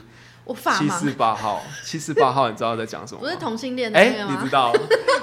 [0.78, 3.26] 七四，八号，七四八号，你知道在讲什么吗？
[3.26, 4.24] 不是同性恋的哎？
[4.28, 4.72] 你知道？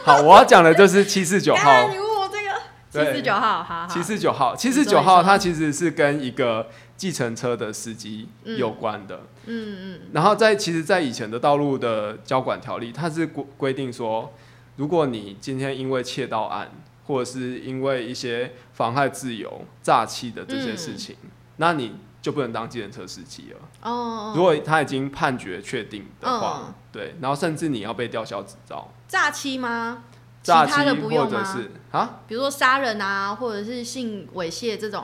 [0.04, 3.88] 好，我要讲的就是七四九号哎，你问我这个对七四九号，好好。
[3.88, 9.22] 七四九号，七四九号，它其实是跟一个计程车的司机有关的。
[9.46, 14.34] 嗯嗯然后在其实，在以前的道路的交管条例，它是规规定说，
[14.76, 16.70] 如果你今天因为窃盗案，
[17.06, 21.16] 或者是因为一些妨害自由、诈欺的这些事情，
[21.58, 23.60] 那你就不能当计程车司机了。
[23.82, 30.04] 哦，如果他已经判决确定的话，嗯对，然后甚至你要被吊销执照，诈欺吗？
[30.42, 31.44] 其诈欺他的不或者用吗？
[31.44, 35.04] 是啊，比如说杀人啊，或者是性猥亵这种。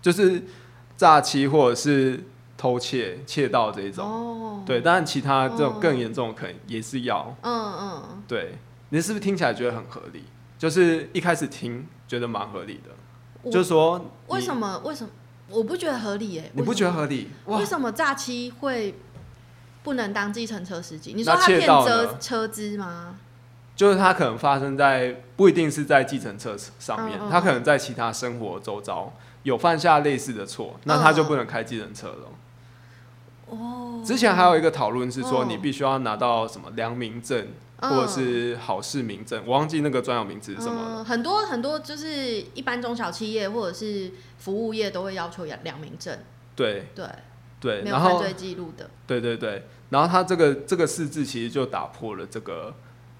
[0.00, 0.44] 就是
[0.96, 2.22] 诈欺或者是
[2.56, 4.06] 偷窃、窃盗这一种。
[4.08, 7.34] 哦，对，当然其他这种哦更严重的可能也是要。
[7.42, 8.56] 嗯嗯，对，
[8.90, 10.22] 你是不是听起来觉得很合理？
[10.58, 12.90] 就是一开始听觉得蛮合理的，
[13.42, 14.80] 我就是说你为什么？
[14.84, 15.10] 为什么？
[15.48, 17.30] 我不觉得合理耶、你不觉得合理？
[17.46, 18.94] 哇为，什么诈欺会
[19.82, 21.12] 不能当计程车司机？
[21.14, 23.14] 你说他骗车车资吗？
[23.76, 32.28] 就是他可能发生在不一定是在计程车上面，嗯嗯它可能在其他生活周遭有犯下类似的错，那他就不能开计程车了。
[33.50, 37.48] 哦，之前还有一个讨论是说，哦你必须要拿到什么良民证嗯
[37.78, 41.02] 或者是好市民证，我忘记那个专有名词是什么了。
[41.02, 46.18] 嗯，很多很多就是一般中小企业或者是服务业都会要求两两名证，
[46.54, 47.06] 对对，
[47.60, 48.88] 对，没有犯罪记录的。
[49.06, 52.74] 对对对，然后他这个这个四字其实就打破了这个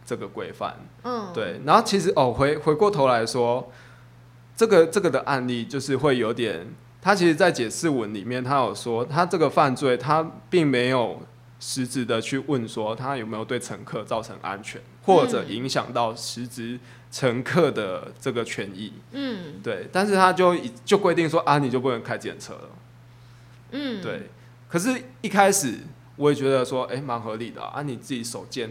[0.05, 0.75] 这个规范。
[1.05, 3.71] 嗯，，对，然后其实哦，回回过头来说，
[4.57, 6.67] 这个这个的案例就是会有点，
[7.03, 11.21] 他其实在解释文里面，他有说他这个犯罪，他并没有
[11.59, 16.79] 实质的去问说他有没有对乘客造成安全，或者嗯影响到实质
[17.11, 18.93] 乘客的这个权益。
[19.13, 22.69] 嗯对，但是他就就规定说啊，你就不能开检车了。
[23.73, 24.29] 嗯，，对，
[24.69, 25.79] 可是一开始
[26.17, 28.71] 我也觉得说，哎、蛮合理的啊，啊你自己手贱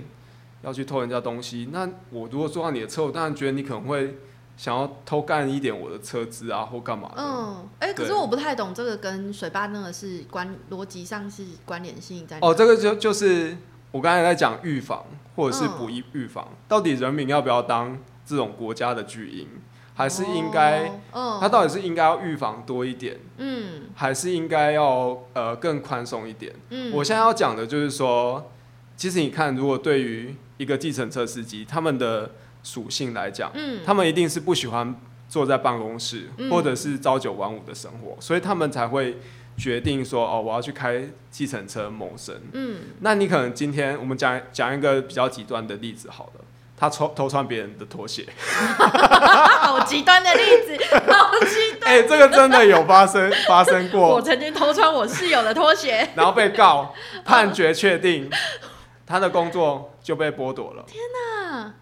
[0.62, 4.16] 要去偷人家东西，那我如果坐到你的车，我当然觉得你可能会
[4.58, 7.22] 想要偷干一点我的车资啊，或干嘛的。
[7.22, 13.58] 嗯，哎、可是我不太懂这个跟水坝那个是关逻辑上是关联性在哪哦，这个就就是
[13.92, 15.04] 我刚才在讲预防
[15.36, 19.48] 或者是嗯补预预防，到底人民要不要当这种国家的巨婴，
[19.94, 23.82] 还是应该、哦嗯，他到底是应该要预防多一点，嗯。
[23.98, 26.54] 还是应该要呃更宽松一点？
[26.70, 28.52] 嗯，我现在要讲的就是说，
[28.98, 32.32] 其实你看，如果对于一个计程车司机，他们的
[32.66, 33.80] 属性来讲，嗯。
[33.86, 34.94] 他们一定是不喜欢
[35.30, 36.50] 坐在办公室，嗯。
[36.50, 39.18] 或者是朝九晚五的生活，所以他们才会
[39.56, 42.36] 决定说，哦，我要去开计程车谋生。
[42.54, 42.78] 嗯。
[43.02, 46.42] 那你可能今天我们讲讲一个比较极端的例子，好了，
[46.76, 48.28] 他偷偷穿别人的拖鞋，
[49.62, 50.78] 好极端的例子，
[51.12, 54.16] 好极端哎、这个真的有发生发生过。
[54.16, 58.30] 我，曾经偷穿我室友的拖鞋，然后被告，判决确定，
[59.06, 60.86] 他的工作就被剥夺了。
[61.14, 61.74] 那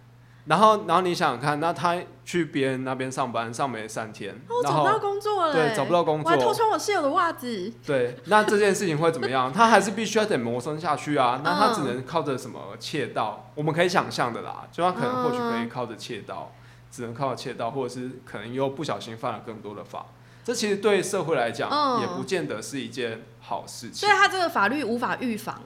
[0.46, 9.50] 然后，然后你想想看，那他去别人那边上班，上没三天，然后找不到工作了、对欸找不到工作我还偷，穿我室友的袜子，对，那这件事情会怎么样？
[9.54, 11.40] 他还是必须要得谋生下去啊。
[11.42, 13.50] 那他只嗯能靠着什么窃盗？
[13.54, 16.52] 我们可以想象的啦，就他可能或许可以嗯靠着窃盗，
[16.90, 20.04] 只能靠着窃盗，或者是可能又不小心犯了更多的法。
[20.44, 24.12] 这其实对社会来讲，嗯也不见得是一件好事情所以。
[24.12, 25.58] 他这个法律无法预防，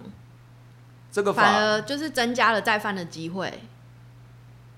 [1.10, 3.52] 这个法，反而就是增加了再犯的机会。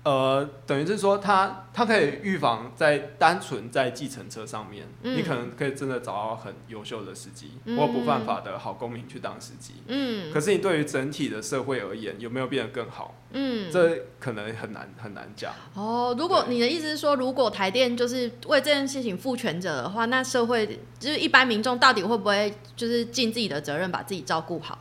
[0.03, 9.75] 呃，等于是说他他可以预防在单纯在计程车上面，嗯你可能可以真的找到很优秀的司机、嗯或不犯法的好公民去当司机。
[9.85, 13.13] 嗯可是你对于整体的社会而言，有没有变得更好？
[13.33, 15.53] 嗯，这可能很难很难讲。
[15.75, 24.77] 哦，如果你的意思是说，如果台电就是为这件事情负全责的话，那社会就是一般民众到底会不会就是尽自己的责任，把自己照顾好？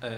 [0.00, 0.10] 呃、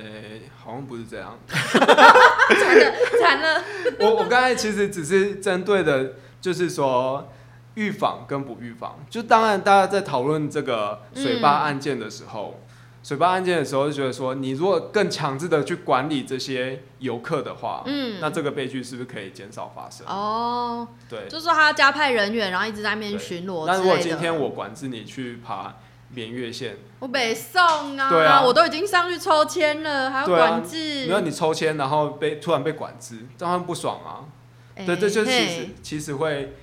[0.57, 1.39] 好像不是这样。
[1.49, 3.65] 惨了，惨了。
[4.01, 7.29] 我我刚才其实只是针对的，就是说
[7.75, 8.99] 预防跟不预防。
[9.09, 12.61] 就当然大家在讨论这个水坝案件的时候，
[13.03, 20.07] 水坝案件的时候就觉得说，你如果更强制的去管理这些游客的话，嗯，那这个悲剧是不是可以减少发生？
[20.07, 21.27] 哦，对。
[21.29, 23.97] 就是说他要加派人员，然后一直在那边巡逻那如果。
[23.97, 25.75] 今天我管制你去爬
[26.13, 27.63] 绵月线，我北送
[27.97, 31.07] 啊，对啊我都已经上去抽签了，还要管制。
[31.07, 34.27] 没有你抽签，然后被突然被管制，这样不爽啊。
[34.75, 36.55] 哎对，这就其实其实会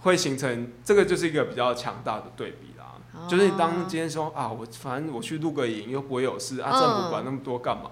[0.00, 2.94] 会形成这个就是一个比较强大的对比啦。
[3.28, 7.90] 就是你当今天说啊，我反正我去露个营又不会有事啊，嗯政府管那么多干嘛？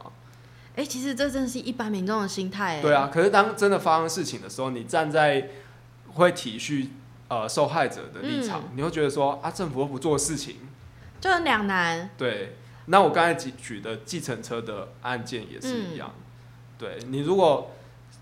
[0.74, 2.78] 哎、其实这真的是一般民众的心态。
[2.78, 5.50] 哎对啊，，可是当真的发生事情的时候，你站在
[6.14, 6.88] 会体恤
[7.28, 10.56] 呃受害者的立场，嗯你会觉得说啊，政府又不做事情。
[11.22, 12.10] 就很两难。
[12.18, 12.56] 对，
[12.86, 16.12] 那我刚才举举的计程车的案件也是一样。
[16.76, 17.70] 对你如果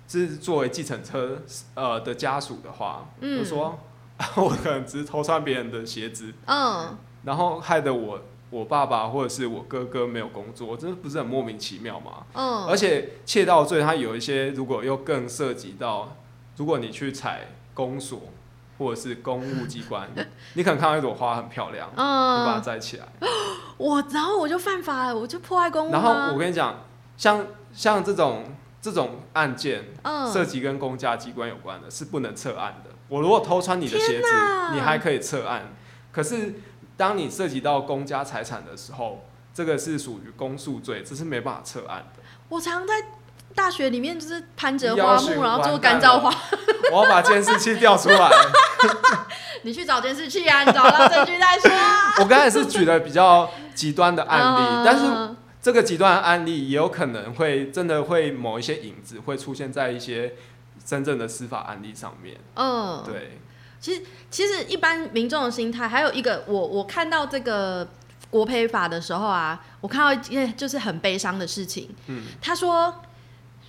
[0.06, 1.42] 是作为计程车
[1.74, 3.78] 呃的家属的话，嗯就说
[4.36, 6.94] 我可能只是偷穿别人的鞋子，嗯，
[7.24, 8.20] 然后害得我
[8.50, 12.26] 我爸爸或者是我哥哥没有工作，这不是很莫名其妙吗？
[12.34, 16.16] 嗯，而且窃盗罪它有一些，如果又更涉及到，
[16.56, 18.20] 如果你去踩公所，
[18.80, 20.08] 或者是公务机关，
[20.54, 23.06] 你可能看到一朵花很漂亮，你把它嗯，摘起来。
[23.76, 26.74] 我然后我就犯法了，我就破坏公务然后啊我跟你讲，
[27.18, 28.44] 像像这种
[28.80, 29.84] 这种案件，
[30.32, 32.90] 涉嗯，及跟公家机关有关的，是不能撤案的。
[33.08, 34.26] 我如果偷穿你的鞋子，
[34.72, 35.74] 你还可以撤案。
[36.10, 36.54] 可是
[36.96, 42.22] 当你涉及到公家财产的时候，这个是属于公诉罪，这是没办法撤案的。
[42.48, 42.94] 我常在
[43.54, 46.32] 大学里面就是攀折花木，然后做干燥花。
[46.92, 48.30] 我要把监视器调出来。
[49.62, 52.14] 你去找监视器啊，你找到证据再说啊。
[52.20, 60.32] 我刚才是举了比较极端的案例，嗯但是这个极端的案例也有可能会真的会某一些影子会出现在一些
[60.84, 62.36] 真正的司法案例上面。
[62.54, 63.38] 嗯，对，
[63.78, 67.86] 其实其实一般民众的心态，还有一个我我看到这个
[68.30, 71.94] 国赔法的时候啊，我看到一件就是很悲伤的事情。
[72.06, 73.02] 嗯，他说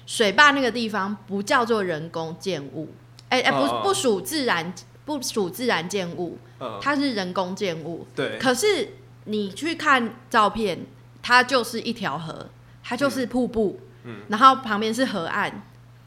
[0.06, 2.90] 水坝那个地方不叫做人工建物，
[3.30, 4.74] 哎、哎、不不属自然
[5.06, 8.06] 不属自然建物，嗯，它是人工建物。
[8.16, 8.90] 对，可是
[9.26, 10.86] 你去看照片，
[11.22, 12.50] 它就是一条河，
[12.84, 14.22] 它就是瀑布，嗯。
[14.30, 15.52] 然后旁边是河岸，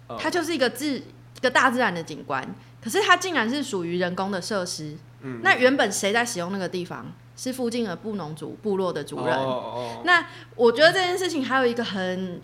[0.09, 2.55] 嗯它就是一个自一个大自然的景观。
[2.83, 5.41] 可是它竟然是属于人工的设施，嗯。
[5.43, 7.13] 那原本谁在使用那个地方？
[7.37, 9.37] 是附近的布农族部落的主人。
[9.37, 10.03] 哦哦。
[10.05, 10.25] 那
[10.55, 12.41] 我觉得这件事情还有一个很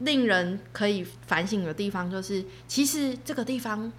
[0.00, 3.90] 令人可以反省的地方，就是其实这个地方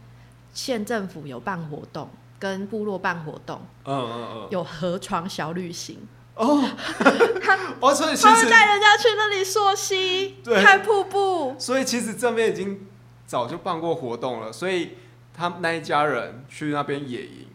[0.53, 5.99] 县政府有办活动，跟部落办活动，嗯嗯嗯，有河床小旅行，
[6.35, 6.63] 哦，
[7.79, 10.61] 哦，所以其他们实，带人家去那里溯溪、对。
[10.61, 11.55] 看瀑布。
[11.57, 12.87] 所以其实这边已经
[13.25, 14.97] 早就办过活动了，所以
[15.33, 17.47] 他们那一家人去那边野营，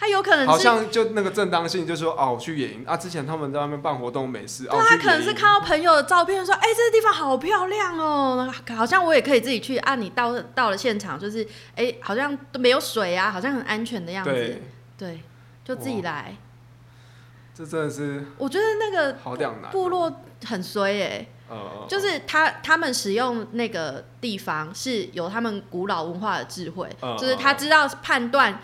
[0.00, 11.46] 他有可能好，像就那个正当性，就说哦，我去野营啊，之前他们在外面办活动没事，哦，对他可能是看到朋友的照片，说：“哎、这个地方好漂亮哦，好像我也可以自己去。”啊，你到到了现场，就是
[11.76, 14.30] 哎、好像都没有水啊，好像很安全的样子。
[14.30, 14.62] 对，
[14.96, 15.20] 对，
[15.62, 16.34] 就自己来。
[17.54, 20.10] 这真的是我觉得那个好两难哦，部落
[20.46, 28.58] 很衰哎、呃，就是他他们使用那个地方是有他们古老文化的智慧，嗯就是他知道判断。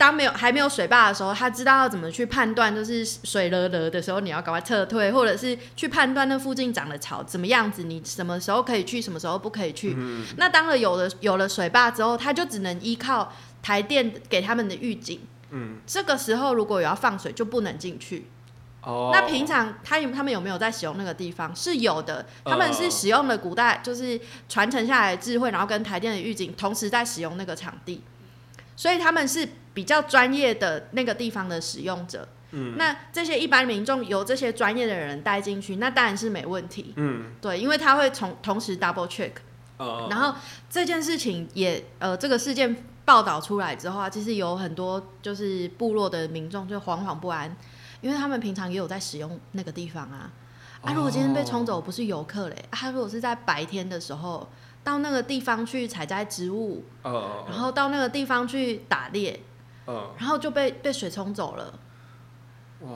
[0.00, 9.94] 当没有还没有水坝的时候，他知道要怎么去判断，就是水了了的时候，你要赶快撤退，或者是去判断那附近长的草怎么样子，你什么时候可以去，什么时候不可以去。
[9.98, 13.30] 嗯那当了有了有了水坝之后，他就只能依靠
[13.60, 15.20] 台电给他们的预警。
[15.50, 18.26] 嗯，这个时候如果有要放水，就不能进去。
[18.82, 21.54] 哦，那平常他有他们有没有在使用那个地方？
[21.54, 28.02] 是有的，他们是使用了古代就是传承下来的智慧，然后跟台电的预警同时在使用那个场地，
[28.80, 32.26] 所以他们是比较专业的那个地方的使用者。
[32.52, 36.94] 嗯那这些一般民众由这些专业的人带进去，那当然是没问题。
[36.96, 39.32] 嗯对，因为他会从同时 double check，
[39.76, 40.34] 哦，然后
[40.70, 42.74] 这件事情也呃，这个事件
[43.04, 47.54] 报道出来之后啊，其实有很多就是部落的民众就惶惶不安，
[48.00, 50.32] 因为他们平常也有在使用那个地方啊。
[50.80, 54.48] 啊，如果今天被冲走，不是游客嘞，啊，他如果是在白天的时候
[54.90, 59.40] 到那个地方去采摘植物，呃，然后到那个地方去打猎，
[59.84, 61.78] 呃，然后就被被水冲走了，
[62.80, 62.90] 哇，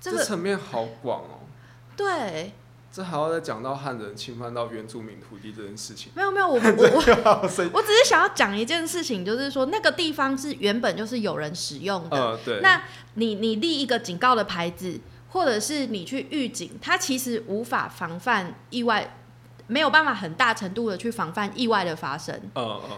[0.00, 1.40] 这个这层面好广哦。
[1.96, 2.52] 对，
[2.92, 12.82] 这还要再讲到汉人侵犯到原住民土地这件事情，没有没有，我我我 我只是想要讲一件事情，就是说那个地方是原本就是有人使用的，呃，对，那
[13.14, 19.16] 你你立一个警告的牌子，或者是你去预警，它其实无法防范意外，
[19.66, 22.38] 没有办法很大程度的去防范意外的发生。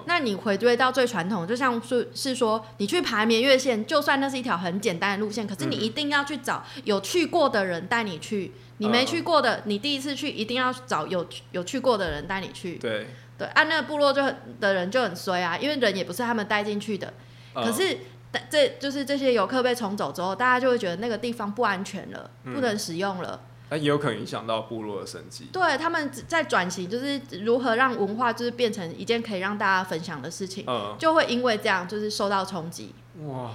[0.07, 8.53] 那你回归到最传统，就像是是说，你去爬绵月线，就算那是一条很简单的路线，可是你嗯一定要去找有去过的人带你去。
[8.79, 12.75] 你没去过的，你第一次去一定要找有有去过的人带你去。
[12.79, 13.07] 对，
[13.39, 17.15] 对，按、那个部落就很的人就很衰啊，因为人也不是他们带进去的。
[17.53, 17.97] 呃可是，
[18.33, 23.41] 但这就是这些游客被冲走之后，大家就会觉得那个地方不安全了，嗯不能使用了。
[23.71, 25.47] 那也有可能影响到部落的生计。
[25.53, 32.95] 对他们在转型，就是如何让文化就是变成一件可以让大家分享的事情，嗯，就会因为这样就是受到冲击。
[33.21, 33.51] 哇，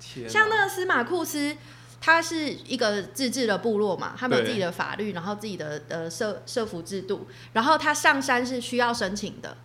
[0.00, 1.56] 天哪，像那个司马库斯，
[2.00, 9.56] 他是一个自治的部落嘛，他们有自己的法律，然后自己的呃社社服制度，然后他上山是需要申请的。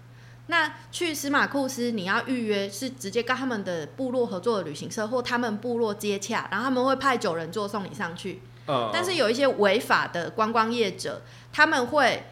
[0.47, 8.41] 那去司马库斯，你要预约是直接跟他们的部落合作的旅行社或他们部落接洽，然后他们会派九人座送你上去。
[8.69, 12.23] 嗯，但是有一些违法的观光业者，他们会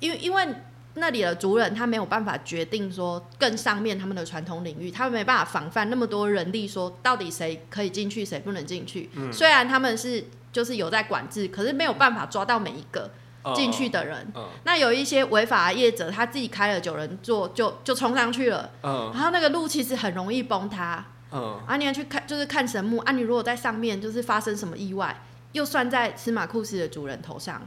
[0.00, 0.46] 因为因为
[0.94, 9.08] 那里的族人他没有办法决定说更上面他们的传统领域，他们没办法防范那么多人力，说到底谁可以进去，谁不能进去。
[9.14, 13.10] 嗯虽然他们是就是有在管制，可是没有办法抓到每一个
[13.44, 14.26] 嗯进去，的人。
[14.34, 21.04] 嗯那有一些违法的业者，他自己开了九人座就就冲上去了，嗯然后那个路其实很容易崩塌。
[21.32, 25.14] 嗯，啊，你要去看就是看神木啊，你如果在上面就是发生什么意外，
[25.56, 27.62] 又算在司马库斯的主人头上，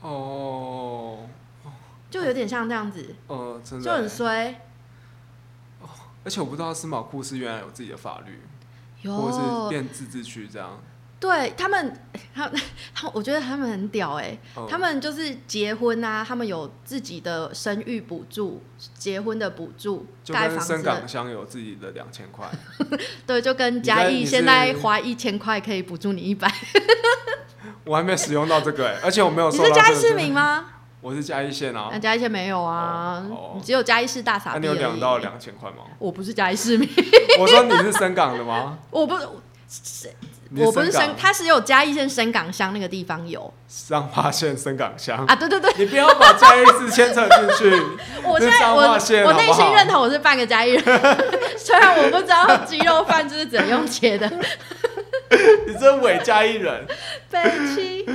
[0.00, 1.18] 哦，
[2.10, 3.84] 就有点像这样子，呃，真的。
[3.84, 4.60] 就很欸，衰。
[6.24, 8.40] 而且我不知道司马库斯原来有自己的法律，
[9.02, 9.14] 有。
[9.14, 10.80] 或者是变自治区这样。
[11.20, 11.94] 对他们，
[12.34, 12.60] 他们
[12.94, 18.62] 他们，我觉得他们很屌哎、嗯他们就是结婚啊，他们有自己的生育补助、
[18.98, 22.48] 结婚的补助、就跟盖房子的深港，乡有自己的两千块，
[23.26, 26.50] 对，就跟嘉义现在花一千块可以补助你一百。
[27.84, 30.64] 我还没使用到这个哎、而且我没有你是嘉义市民吗？
[31.02, 35.22] 我是嘉义县啊那，嘉义县没有啊哦哦，你只有嘉义市大傻那、你有两到已。
[35.22, 35.84] 两千块吗？
[35.98, 36.88] 我不是嘉义市民，
[37.38, 38.78] 我说你是深港的吗？
[38.90, 39.24] 我不，你
[40.56, 43.52] 我不是深，港它是有嘉义县深港乡那个地方有。
[43.86, 47.70] 彰化县深港乡，啊，对对对，你不要把嘉义市牵扯进去。
[48.24, 50.84] 我现在我我内心认同我是半个嘉义人，
[51.56, 54.28] 虽然我不知道鸡肉饭就是怎样切的，
[55.66, 56.84] 你这伪嘉义人，
[57.30, 57.40] 北
[57.74, 58.06] 七。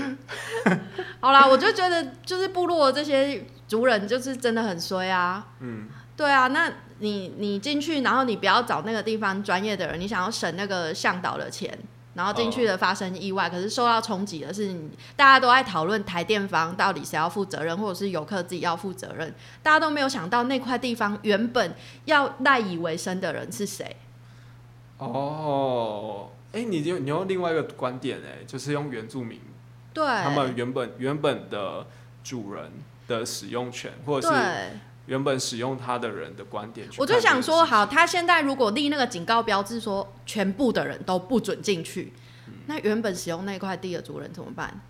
[1.22, 5.46] 好啦，我就觉得就是部落这些族人就是真的很衰啊。
[5.62, 6.70] 嗯，对啊，那
[7.00, 11.78] 你你进去，然后你不要找那个地方专业的人，你想要省那个向导的钱，
[12.16, 23.96] 然后进去了发生意外，可是受到冲击的是你，大家都在讨论台电方到底谁要负责任，或者是游客自己要负责任，大家都没有想到那块地方原本要赖以为生的人是谁。
[24.98, 29.42] 哦，哎、你用你用另外一个观点哎、就是用原住民
[29.94, 31.86] 对，他们原本原本的
[32.24, 32.72] 主人
[33.08, 37.06] 的使用权，或者是对，原本使用它的人的观点去我。
[37.06, 42.14] 就想说，好，他现在如果立那个警告标志，说全部的人都不准进去，
[42.48, 44.82] 嗯那原本使用那块地的主人怎么办？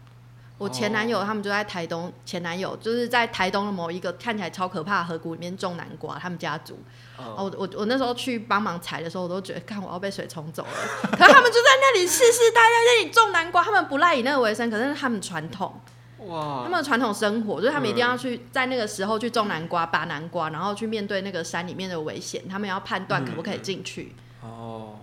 [0.58, 6.80] 我哦前男友他们就在台东，前男友就是在台东的某一个看起来超可怕的河谷里面种南瓜，他们家族。
[7.20, 10.70] 嗯哦，我我我那时候去帮忙采的时候，我都觉得，看我要被水冲走了。
[11.12, 15.78] 可是他们就在那里世世代代在那里种南瓜，他们不赖以那个为生，可是他们传统，
[16.20, 24.16] 哇，他们的传统生活就是他们一定嗯要去在那个时候去种南瓜、拔南瓜，然后去面对那个山里面的危险，他们要判断可不可以进去。
[24.42, 25.00] 哦，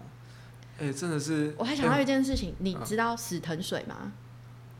[0.80, 4.12] 哎、真的是，我还想到哎、一件事情，你知道死藤水吗？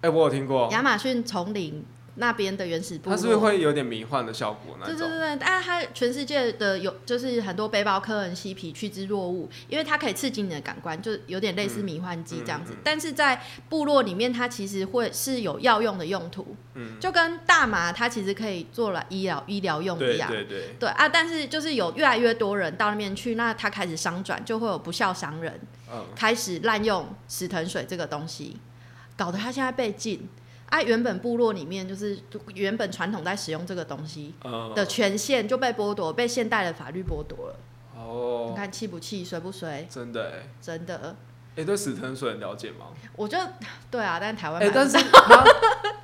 [0.01, 1.85] 哎我有听过，亚马逊丛林
[2.17, 4.97] 那边的原始部落，它是不是会有点迷幻的效果那种？
[4.97, 12.73] 对对对对，但是它全世界的有就是很多背包客人嬉皮趋之若鹜，因为它可以刺激你的感官，就有点类似迷幻剂这样子。
[12.73, 20.31] 嗯嗯嗯但是在部落里面，它其实会是有药用的用途，嗯，就跟大麻它其实可以做了医疗医疗用一对样。
[20.31, 25.59] 对对，对啊，但是就是有越来越多人到那边去，那他开始商转，就会有不孝商人
[25.91, 28.59] 嗯，开始滥用死藤水这个东西，
[29.17, 30.29] 搞得他现在被禁。
[30.73, 32.19] 啊，原本部落里面就是
[32.55, 37.57] 原本传统在使用这个东西嗯，的权限就被剥夺，被现代的法律剥夺了。
[37.95, 39.87] 哦你哦，看气不气，衰不衰？
[39.91, 41.15] 真的哎、真的，
[41.57, 42.87] 哎、对死藤水很了解吗？
[43.15, 43.37] 我就
[43.91, 45.45] 对啊，但台湾哎、但是他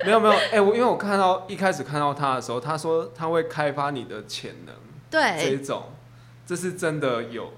[0.05, 4.75] 没有没有，哎、我因为我看到一开始看到他的时候，他说他会开发你的潜能，
[5.09, 5.85] 这对，一种，
[6.45, 7.51] 这是真的有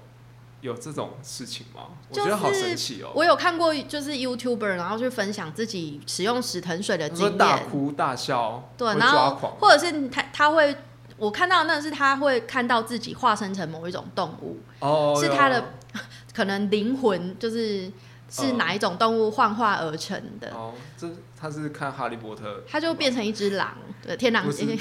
[0.62, 1.88] 有这种事情吗？
[2.08, 7.36] 我就觉得好神奇哦、我有看过，就是 YouTuber，然后去分享自己使用死藤水的经验。
[7.36, 10.74] 大哭大笑，对，然后抓狂，或者是他他会，
[11.16, 15.72] 我看到那是他会看到自己化身成某一种动物，哦，是他的
[16.32, 17.90] 可能灵魂就是
[18.30, 24.78] 是哦哪一种动物幻化而成的，哦，这他是看哈利波特，他就变成一只狼，对，天狼星。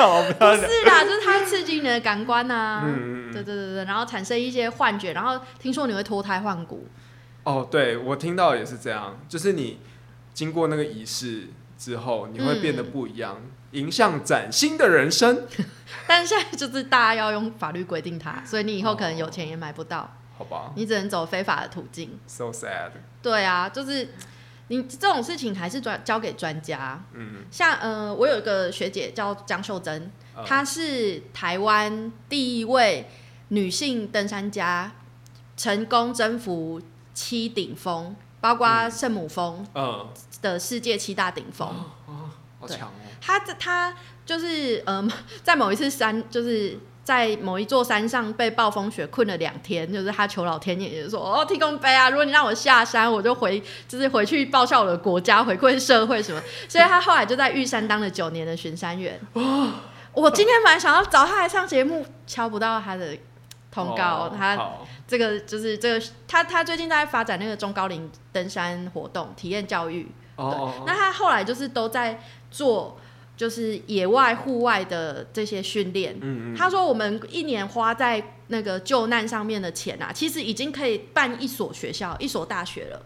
[0.00, 6.86] 好不不是啦，就是它刺激你的感官呐、嗯嗯嗯，对对对对，然后产生一些幻觉，然后听说你会脱胎换骨，
[7.44, 9.78] 哦，对我听到也是这样，就是你
[10.32, 11.48] 经过那个仪式
[11.78, 13.40] 之后，你会变得不一样，
[13.72, 15.46] 迎向崭新的人生，
[16.06, 20.72] 但是现在就是大家要用法律规定它，所以你以后可能有钱也买不到，好吧。
[20.76, 22.18] 你只能走非法的途径。
[22.26, 22.90] ？So sad，
[23.22, 24.08] 对啊，就是
[24.70, 27.02] 你这种事情还是专交给专家。
[27.12, 33.10] 嗯，像呃，我有一个学姐叫江秀珍，呃她是台湾第一位
[33.48, 34.92] 女性登山家，
[35.56, 36.80] 成功征服
[37.12, 40.08] 七顶峰，包括圣母峰嗯，
[40.40, 41.68] 的世界七大顶峰。
[42.06, 45.10] 哦好强哦，她在她就是嗯、
[45.42, 46.78] 在某一次山，就是
[47.10, 56.40] 在某一座山上被暴风雪困了两天，就是他求老天爷，就说哦，提供杯啊，如果你让我下山，我就回就是回去报效我的国家，回馈社会什么。
[56.70, 59.20] 所以他后来就在玉山当了九年的巡山员。
[59.32, 59.72] 哦
[60.12, 63.16] 我今天本来想要找他来上节目，敲不到他的
[63.72, 72.20] 通告，哦她好这个就是这个，他他最近在发展那个中高龄登山活动体验教育，哦哦，那他后来就是都在
[72.52, 72.96] 做
[73.40, 76.14] 就是野外、户外的这些训练。
[76.20, 83.02] 嗯嗯，他说，我们一年花在那个救难上面的钱啊，其实已经可以办一所学校、一所大学了。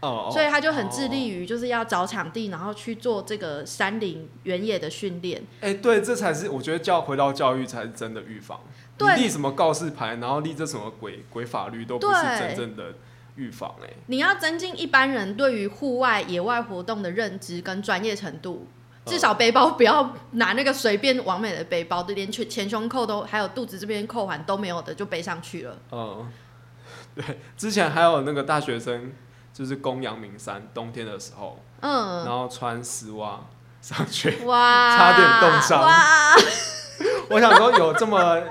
[0.00, 5.42] 哦，哦所以他就很致力哦于就是要找场地，然后去做这个山林原野的训练。
[5.60, 8.58] 哎、对，这才是我觉得教回到教育才是真的预防。
[8.96, 12.94] 对立什么告示牌，然后立这什么鬼鬼法律，都不是真正的
[13.36, 18.66] 预防、哎，你要增进一般人对于户外野外活动的认知跟专业程度。
[19.06, 25.76] 至少背包不要拿那个随便完美的背包，就连前前胸扣都还有肚子这边扣环都没有的就背上去了。
[25.90, 26.30] 嗯，
[27.16, 29.12] 对，之前还有那个大学生，
[29.52, 33.40] 就是攻阳明山，冬天的时候，嗯，然后穿丝袜
[33.80, 35.80] 上去，哇， 差点冻伤。
[35.80, 36.34] 哇，
[37.30, 38.42] 我想说有这么，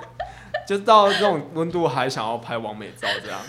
[0.68, 3.40] 就到这种温度还想要拍完美照这样，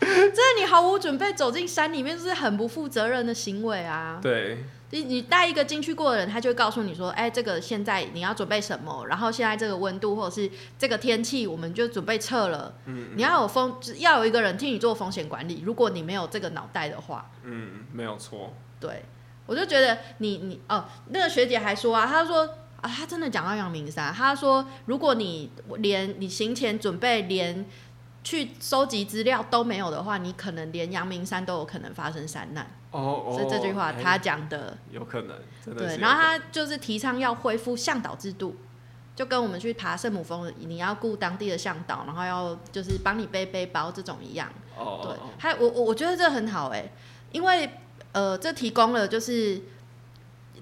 [0.00, 4.18] 真的你毫无准备走进山里面，就是很不负责任的行为啊！
[4.22, 4.64] 对，
[4.94, 12.72] 你你带一个进去过的人，他就会告诉你说，哎、这个现在你要准备什么，然后现在这个温度或者是这个天气，我们就准备撤了。
[12.86, 15.62] 嗯你要有风，要有一个人替你做风险管理。
[15.64, 19.02] 如果你没有这个脑袋的话，嗯，没有错，对
[19.46, 22.48] 我就觉得你你哦，那个学姐还说啊，她说
[22.80, 27.66] 啊，她真的讲到阳明山，她说如果你连你行前准备连
[28.22, 32.70] 去收集资料都没有的话，你可能连阳明山都有可能发生山难。
[33.00, 34.78] 哦哦，是这句话哎她讲的。
[34.90, 38.56] 有可能，真的对，然后他就是提倡要恢复向导制度，
[39.16, 44.48] 就跟我们去爬圣母峰，你要雇当地的向导，然后要就是帮你背背包这种一样。
[44.76, 46.90] 对哦哦，哦，还我我我觉得这很好哎、
[47.32, 47.68] 因为
[48.12, 49.60] 呃，这提供了就是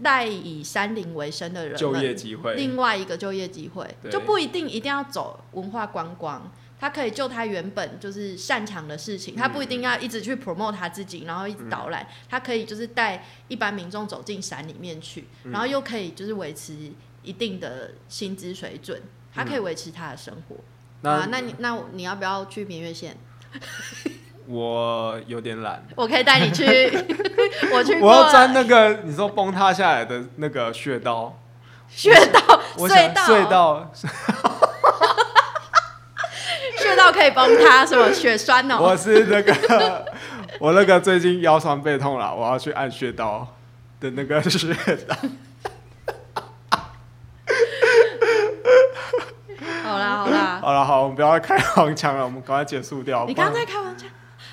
[0.00, 6.50] 赖以山林为生的人就们业机会，另外一个就业机会，就不一定一定要走文化观光。
[6.82, 12.04] 他可以就他原本就是擅长的事情，他不一定要一直去 promote 他自己，然后一直导览。
[12.28, 16.74] 他可以就是带一般民众走进山里面去，然后又可以就是维持
[17.22, 19.00] 一定的薪资水准，
[19.32, 21.08] 他可以维持他的生活。
[21.08, 23.16] 啊，那你那你要不要去明月县？
[24.48, 26.64] 我有点懒，我可以带你去，
[27.72, 31.38] 我去我要了钻那个你说崩塌下来的那个穴道，
[31.88, 34.08] 穴道、我隧道、隧道，穴
[37.02, 40.06] 道可以崩塌，什么血栓哦、我是那个
[40.60, 43.56] 我那个最近腰酸背痛了，我要去按穴道
[44.00, 44.72] 的那个穴
[45.08, 45.16] 道。
[49.82, 53.24] 好 啦好啦，好了，好，我们不要再开黄腔了，我们赶快结束掉。
[53.26, 54.08] 你刚刚在开黄腔。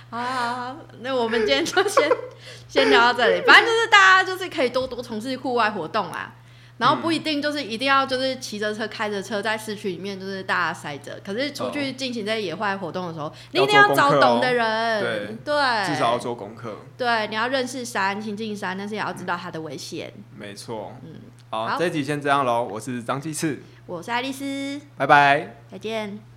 [0.09, 2.09] 好好好，那我们今天就先
[2.67, 3.41] 先聊到这里。
[3.45, 6.31] 反正就是大家就是可以多多从事户外活动啦，
[6.79, 11.19] 然后不一定就是一定要就是骑着车、开着车在市区里面就是大家塞着。
[11.23, 20.11] 可是出去进行这些野外活动的时候，你一定要找懂的人，对对，至少要做功课，对，你要认识山、亲近山，但是也要知道它的危险。
[20.35, 20.93] 没错。
[21.03, 21.11] 嗯
[21.51, 22.63] 好，好这一集先这样喽。
[22.63, 25.55] 我是张继次，我是爱丽丝，拜拜。
[25.71, 26.28] 再见。